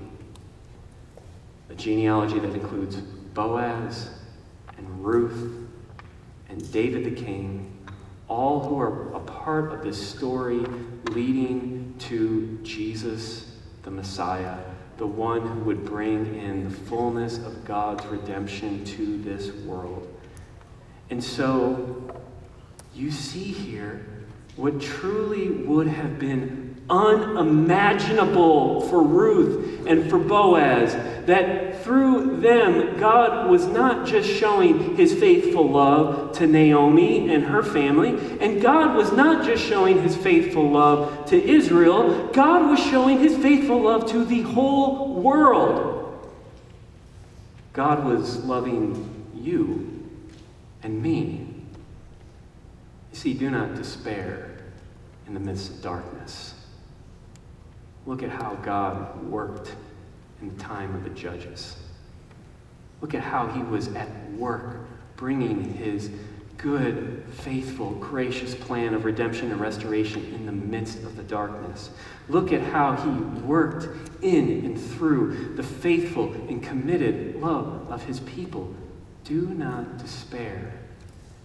A 1.69 1.75
genealogy 1.75 2.39
that 2.39 2.53
includes 2.55 2.95
Boaz 2.95 4.09
and 4.77 5.05
Ruth 5.05 5.69
and 6.49 6.71
David 6.71 7.03
the 7.03 7.11
king 7.11 7.71
all 8.27 8.67
who 8.67 8.79
are 8.79 9.13
a 9.13 9.19
part 9.19 9.71
of 9.71 9.83
this 9.83 10.09
story 10.09 10.59
leading 11.11 11.95
to 11.99 12.59
Jesus, 12.63 13.55
the 13.83 13.91
Messiah, 13.91 14.57
the 14.97 15.07
one 15.07 15.47
who 15.47 15.59
would 15.61 15.85
bring 15.85 16.35
in 16.35 16.65
the 16.65 16.69
fullness 16.69 17.37
of 17.37 17.63
God's 17.63 18.05
redemption 18.07 18.83
to 18.83 19.17
this 19.19 19.51
world. 19.63 20.16
And 21.09 21.23
so 21.23 22.11
you 22.93 23.11
see 23.11 23.51
here 23.51 24.05
what 24.55 24.81
truly 24.81 25.49
would 25.49 25.87
have 25.87 26.17
been 26.19 26.67
unimaginable 26.89 28.81
for 28.81 29.03
Ruth 29.03 29.85
and 29.87 30.09
for 30.09 30.17
Boaz 30.17 30.93
that 31.25 31.83
through 31.83 32.37
them, 32.37 32.97
God 32.97 33.49
was 33.49 33.65
not 33.67 34.07
just 34.07 34.29
showing 34.29 34.95
his 34.95 35.13
faithful 35.13 35.69
love 35.69 36.31
to 36.37 36.47
Naomi 36.47 37.33
and 37.33 37.43
her 37.43 37.61
family, 37.61 38.09
and 38.39 38.61
God 38.61 38.95
was 38.95 39.11
not 39.11 39.45
just 39.45 39.63
showing 39.63 40.01
his 40.01 40.15
faithful 40.15 40.69
love 40.71 41.25
to 41.27 41.41
Israel, 41.41 42.27
God 42.33 42.69
was 42.69 42.79
showing 42.79 43.19
his 43.19 43.37
faithful 43.37 43.81
love 43.81 44.09
to 44.11 44.25
the 44.25 44.41
whole 44.41 45.13
world. 45.13 46.27
God 47.73 48.05
was 48.05 48.43
loving 48.43 49.31
you 49.35 49.96
and 50.87 51.03
me. 51.03 51.45
You 53.11 53.17
see, 53.17 53.33
do 53.33 53.51
not 53.51 53.75
despair 53.75 54.57
in 55.27 55.33
the 55.33 55.39
midst 55.39 55.69
of 55.69 55.81
darkness. 55.81 56.53
Look 58.05 58.23
at 58.23 58.29
how 58.29 58.55
God 58.63 59.21
worked 59.25 59.75
in 60.41 60.55
the 60.55 60.63
time 60.63 60.95
of 60.95 61.03
the 61.03 61.09
judges. 61.09 61.75
Look 63.01 63.13
at 63.13 63.21
how 63.21 63.47
he 63.47 63.61
was 63.63 63.89
at 63.89 64.31
work 64.31 64.87
bringing 65.17 65.73
his 65.73 66.09
good, 66.57 67.25
faithful, 67.31 67.91
gracious 67.91 68.55
plan 68.55 68.93
of 68.93 69.03
redemption 69.03 69.51
and 69.51 69.59
restoration 69.59 70.23
in 70.33 70.45
the 70.45 70.53
midst 70.53 71.03
of 71.03 71.17
the 71.17 71.23
darkness. 71.23 71.89
Look 72.29 72.53
at 72.53 72.61
how 72.61 72.95
he 72.95 73.09
worked 73.41 73.89
in 74.23 74.63
and 74.63 74.79
through 74.79 75.55
the 75.55 75.63
faithful 75.63 76.31
and 76.31 76.63
committed 76.63 77.41
love 77.41 77.91
of 77.91 78.03
his 78.03 78.21
people. 78.21 78.73
Do 79.25 79.41
not 79.47 79.97
despair 79.97 80.76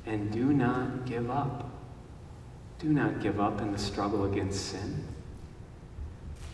and 0.07 0.31
do 0.31 0.53
not 0.53 1.07
give 1.07 1.31
up. 1.31 1.71
Do 2.79 2.89
not 2.89 3.21
give 3.21 3.41
up 3.41 3.61
in 3.61 3.73
the 3.73 3.79
struggle 3.79 4.25
against 4.25 4.67
sin. 4.67 5.07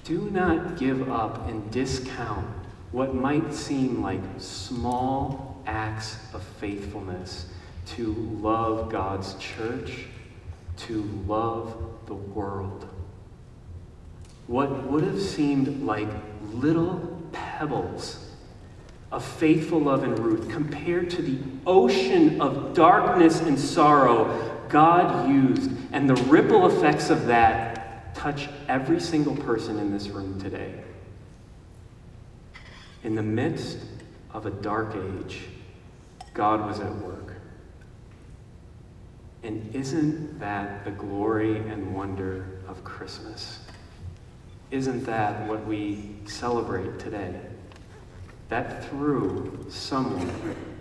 Do 0.05 0.31
not 0.31 0.79
give 0.79 1.11
up 1.11 1.49
and 1.49 1.71
discount 1.71 2.47
what 2.93 3.15
might 3.15 3.53
seem 3.53 4.03
like 4.03 4.21
small 4.39 5.63
acts 5.67 6.19
of 6.33 6.43
faithfulness 6.43 7.47
to 7.87 8.15
love 8.41 8.91
God's 8.91 9.35
church, 9.35 10.07
to 10.79 11.03
love 11.27 11.77
the 12.07 12.15
world. 12.15 12.89
What 14.47 14.91
would 14.91 15.05
have 15.05 15.21
seemed 15.21 15.83
like 15.83 16.09
little 16.53 17.23
pebbles 17.33 18.28
of 19.11 19.25
faithful 19.25 19.81
love 19.81 20.05
in 20.05 20.15
Ruth 20.17 20.51
compared 20.51 21.11
to 21.11 21.23
the 21.23 21.39
ocean 21.67 22.41
of 22.41 22.75
darkness 22.75 23.41
and 23.41 23.59
sorrow 23.59 24.49
God 24.69 25.29
used 25.29 25.71
and 25.93 26.09
the 26.09 26.15
ripple 26.25 26.67
effects 26.67 27.11
of 27.11 27.27
that 27.27 28.15
touch 28.15 28.49
every 28.69 29.01
single 29.01 29.37
person 29.37 29.79
in 29.79 29.91
this 29.91 30.09
room 30.09 30.41
today. 30.41 30.75
In 33.03 33.15
the 33.15 33.23
midst 33.23 33.79
of 34.33 34.45
a 34.45 34.51
dark 34.51 34.95
age, 34.97 35.45
God 36.35 36.67
was 36.67 36.81
at 36.81 36.95
work. 36.97 37.35
And 39.43 39.75
isn't 39.75 40.39
that 40.41 40.85
the 40.85 40.91
glory 40.91 41.57
and 41.57 41.95
wonder 41.95 42.61
of 42.67 42.83
Christmas? 42.85 43.61
Isn't 44.71 45.05
that 45.07 45.49
what 45.49 45.65
we 45.67 46.17
celebrate 46.27 46.99
today? 46.99 47.41
That 48.49 48.89
through 48.89 49.67
someone 49.69 50.31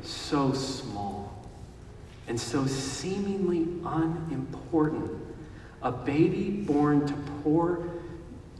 so 0.01 0.53
small 0.53 1.47
and 2.27 2.39
so 2.39 2.65
seemingly 2.65 3.67
unimportant 3.85 5.11
a 5.81 5.91
baby 5.91 6.49
born 6.49 7.05
to 7.07 7.13
poor 7.43 7.87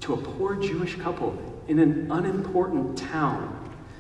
to 0.02 0.14
a 0.14 0.18
poor 0.18 0.56
Jewish 0.56 0.96
couple 0.96 1.38
in 1.68 1.80
an 1.80 2.12
unimportant 2.12 2.98
town 2.98 3.54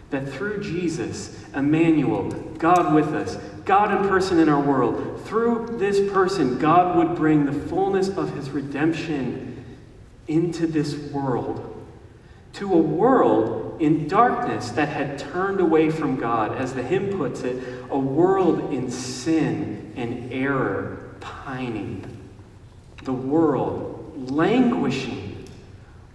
that 0.10 0.30
through 0.30 0.62
Jesus, 0.62 1.43
Emmanuel, 1.54 2.30
God 2.58 2.93
with 2.93 3.13
us, 3.13 3.36
God 3.65 3.91
in 3.91 4.08
person 4.08 4.39
in 4.39 4.48
our 4.48 4.62
world, 4.62 5.22
through 5.26 5.76
this 5.78 6.12
person, 6.13 6.58
God 6.60 6.96
would 6.96 7.15
bring 7.15 7.46
the 7.46 7.52
fullness 7.52 8.08
of 8.10 8.34
his 8.34 8.50
redemption 8.50 9.65
into 10.28 10.65
this 10.65 10.96
world. 11.12 11.86
To 12.54 12.74
a 12.74 12.78
world 12.78 13.66
in 13.80 14.08
darkness 14.08 14.70
that 14.72 14.90
had 14.90 15.20
turned 15.20 15.60
away 15.60 15.90
from 15.90 16.18
God, 16.18 16.58
as 16.58 16.74
the 16.74 16.84
hymn 16.84 17.18
puts 17.18 17.42
it, 17.42 17.62
a 17.90 17.98
world 17.98 18.74
in 18.74 18.90
sin 18.92 19.94
and 19.96 20.32
error, 20.32 21.16
pining. 21.20 22.06
The 23.04 23.13
world, 23.13 24.32
languishing, 24.32 25.46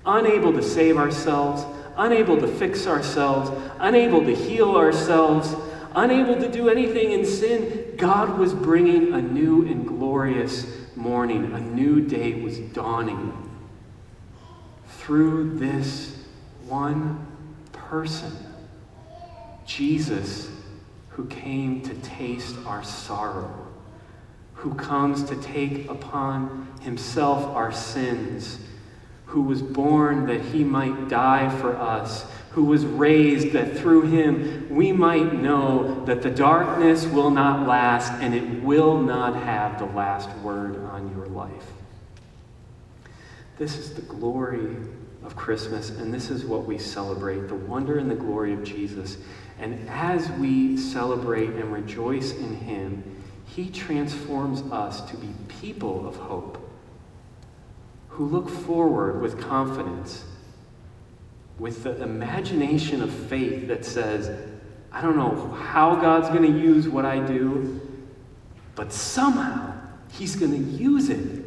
unable 0.04 0.52
to 0.52 0.62
save 0.62 0.96
ourselves, 0.96 1.64
unable 1.96 2.40
to 2.40 2.48
fix 2.48 2.86
ourselves, 2.86 3.50
unable 3.78 4.24
to 4.24 4.34
heal 4.34 4.76
ourselves, 4.76 5.54
unable 5.94 6.36
to 6.36 6.50
do 6.50 6.68
anything 6.68 7.12
in 7.12 7.24
sin, 7.24 7.94
God 7.96 8.38
was 8.38 8.54
bringing 8.54 9.12
a 9.12 9.20
new 9.20 9.66
and 9.66 9.86
glorious 9.86 10.66
morning. 10.96 11.52
A 11.52 11.60
new 11.60 12.00
day 12.00 12.34
was 12.40 12.58
dawning. 12.58 13.50
Through 14.98 15.58
this 15.58 16.24
one 16.66 17.26
person, 17.92 18.34
Jesus, 19.66 20.48
who 21.10 21.26
came 21.26 21.82
to 21.82 21.92
taste 21.96 22.56
our 22.64 22.82
sorrow 22.82 23.68
who 24.54 24.74
comes 24.76 25.24
to 25.24 25.36
take 25.42 25.90
upon 25.90 26.68
himself 26.80 27.44
our 27.54 27.70
sins, 27.70 28.58
who 29.26 29.42
was 29.42 29.60
born 29.60 30.24
that 30.24 30.40
he 30.40 30.64
might 30.64 31.10
die 31.10 31.54
for 31.58 31.76
us, 31.76 32.24
who 32.52 32.64
was 32.64 32.86
raised 32.86 33.52
that 33.52 33.76
through 33.76 34.02
him 34.02 34.66
we 34.70 34.90
might 34.90 35.34
know 35.34 36.02
that 36.06 36.22
the 36.22 36.30
darkness 36.30 37.04
will 37.04 37.30
not 37.30 37.68
last 37.68 38.10
and 38.22 38.34
it 38.34 38.62
will 38.62 39.02
not 39.02 39.34
have 39.34 39.78
the 39.78 39.84
last 39.84 40.30
word 40.38 40.82
on 40.86 41.10
your 41.14 41.26
life. 41.26 41.72
This 43.58 43.76
is 43.76 43.92
the 43.92 44.02
glory 44.02 44.76
of 45.24 45.36
Christmas, 45.36 45.90
and 45.90 46.12
this 46.12 46.30
is 46.30 46.44
what 46.44 46.64
we 46.64 46.78
celebrate 46.78 47.48
the 47.48 47.54
wonder 47.54 47.98
and 47.98 48.10
the 48.10 48.14
glory 48.14 48.52
of 48.52 48.64
Jesus. 48.64 49.16
And 49.58 49.88
as 49.88 50.28
we 50.32 50.76
celebrate 50.76 51.50
and 51.50 51.72
rejoice 51.72 52.32
in 52.32 52.56
him, 52.56 53.22
he 53.46 53.70
transforms 53.70 54.62
us 54.72 55.02
to 55.10 55.16
be 55.16 55.28
people 55.48 56.06
of 56.08 56.16
hope 56.16 56.58
who 58.08 58.26
look 58.26 58.48
forward 58.48 59.22
with 59.22 59.40
confidence, 59.40 60.24
with 61.58 61.84
the 61.84 62.02
imagination 62.02 63.02
of 63.02 63.10
faith 63.10 63.68
that 63.68 63.84
says, 63.84 64.50
I 64.90 65.00
don't 65.00 65.16
know 65.16 65.48
how 65.52 65.96
God's 65.96 66.28
going 66.28 66.42
to 66.42 66.58
use 66.58 66.88
what 66.88 67.06
I 67.06 67.24
do, 67.24 67.80
but 68.74 68.92
somehow 68.92 69.72
He's 70.12 70.36
going 70.36 70.52
to 70.52 70.70
use 70.72 71.08
it 71.08 71.46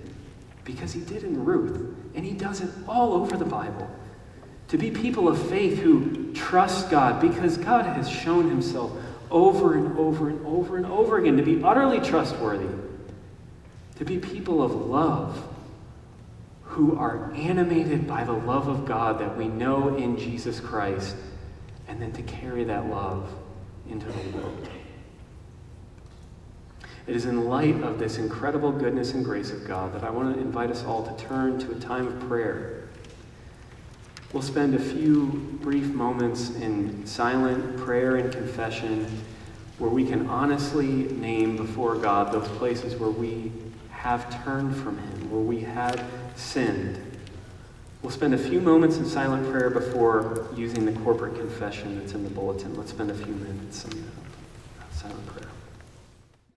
because 0.64 0.92
He 0.94 1.02
did 1.02 1.24
in 1.24 1.46
Ruth, 1.46 1.95
and 2.16 2.26
He 2.26 2.32
does 2.32 2.62
it 2.62 2.70
all 2.88 3.14
over 3.14 3.38
the 3.38 3.46
Bible. 3.46 3.90
To 4.70 4.78
be 4.78 4.90
people 4.90 5.28
of 5.28 5.50
faith 5.50 5.80
who 5.80 6.34
trust 6.34 6.90
God 6.90 7.22
because 7.22 7.58
God 7.58 7.86
has 7.86 8.10
shown 8.10 8.50
Himself 8.50 8.92
over 9.30 9.76
and 9.76 9.98
over 9.98 10.30
and 10.30 10.46
over 10.46 10.78
and 10.78 10.86
over 10.86 11.18
again, 11.18 11.38
to 11.38 11.44
be 11.44 11.64
utterly 11.64 12.00
trustworthy, 12.00 12.68
to 13.98 14.06
be 14.06 14.18
people 14.18 14.62
of 14.62 14.74
love 14.74 15.48
who 16.64 16.98
are 16.98 17.32
animated 17.34 18.08
by 18.08 18.24
the 18.24 18.34
love 18.34 18.68
of 18.68 18.86
God 18.86 19.20
that 19.20 19.38
we 19.38 19.48
know 19.48 19.96
in 19.96 20.18
Jesus 20.18 20.60
Christ, 20.60 21.16
and 21.88 22.02
then 22.02 22.12
to 22.14 22.22
carry 22.24 22.64
that 22.66 22.90
love 22.90 23.30
into 23.90 24.06
the 24.06 24.38
world. 24.38 24.70
It 27.08 27.16
is 27.16 27.26
in 27.26 27.46
light 27.46 27.84
of 27.84 28.00
this 28.00 28.18
incredible 28.18 28.72
goodness 28.72 29.14
and 29.14 29.24
grace 29.24 29.52
of 29.52 29.68
God 29.68 29.94
that 29.94 30.04
I 30.04 30.10
want 30.10 30.36
to 30.36 30.42
invite 30.42 30.72
us 30.72 30.84
all 30.84 31.06
to 31.06 31.24
turn 31.24 31.60
to 31.60 31.72
a 31.72 31.76
time 31.76 32.08
of 32.08 32.20
prayer. 32.28 32.86
We'll 34.34 34.42
spend 34.42 34.74
a 34.74 34.80
few 34.80 35.58
brief 35.62 35.86
moments 35.86 36.50
in 36.56 37.06
silent 37.06 37.78
prayer 37.78 38.16
and 38.16 38.32
confession 38.34 39.24
where 39.78 39.90
we 39.90 40.06
can 40.06 40.28
honestly 40.28 40.86
name 40.86 41.58
before 41.58 41.96
God 41.96 42.32
those 42.32 42.48
places 42.58 42.96
where 42.96 43.10
we 43.10 43.52
have 43.92 44.44
turned 44.44 44.76
from 44.76 44.98
Him, 44.98 45.30
where 45.30 45.42
we 45.42 45.62
have 45.62 46.04
sinned. 46.36 47.02
We'll 48.02 48.12
spend 48.12 48.34
a 48.34 48.38
few 48.38 48.62
moments 48.62 48.98
in 48.98 49.06
silent 49.06 49.50
prayer 49.52 49.70
before 49.70 50.48
using 50.56 50.86
the 50.86 50.92
corporate 51.02 51.36
confession 51.36 52.00
that's 52.00 52.14
in 52.14 52.24
the 52.24 52.30
bulletin. 52.30 52.76
Let's 52.76 52.92
spend 52.92 53.12
a 53.12 53.16
few 53.16 53.34
minutes 53.34 53.86
in 53.86 54.12
silent 54.92 55.26
prayer. 55.28 55.45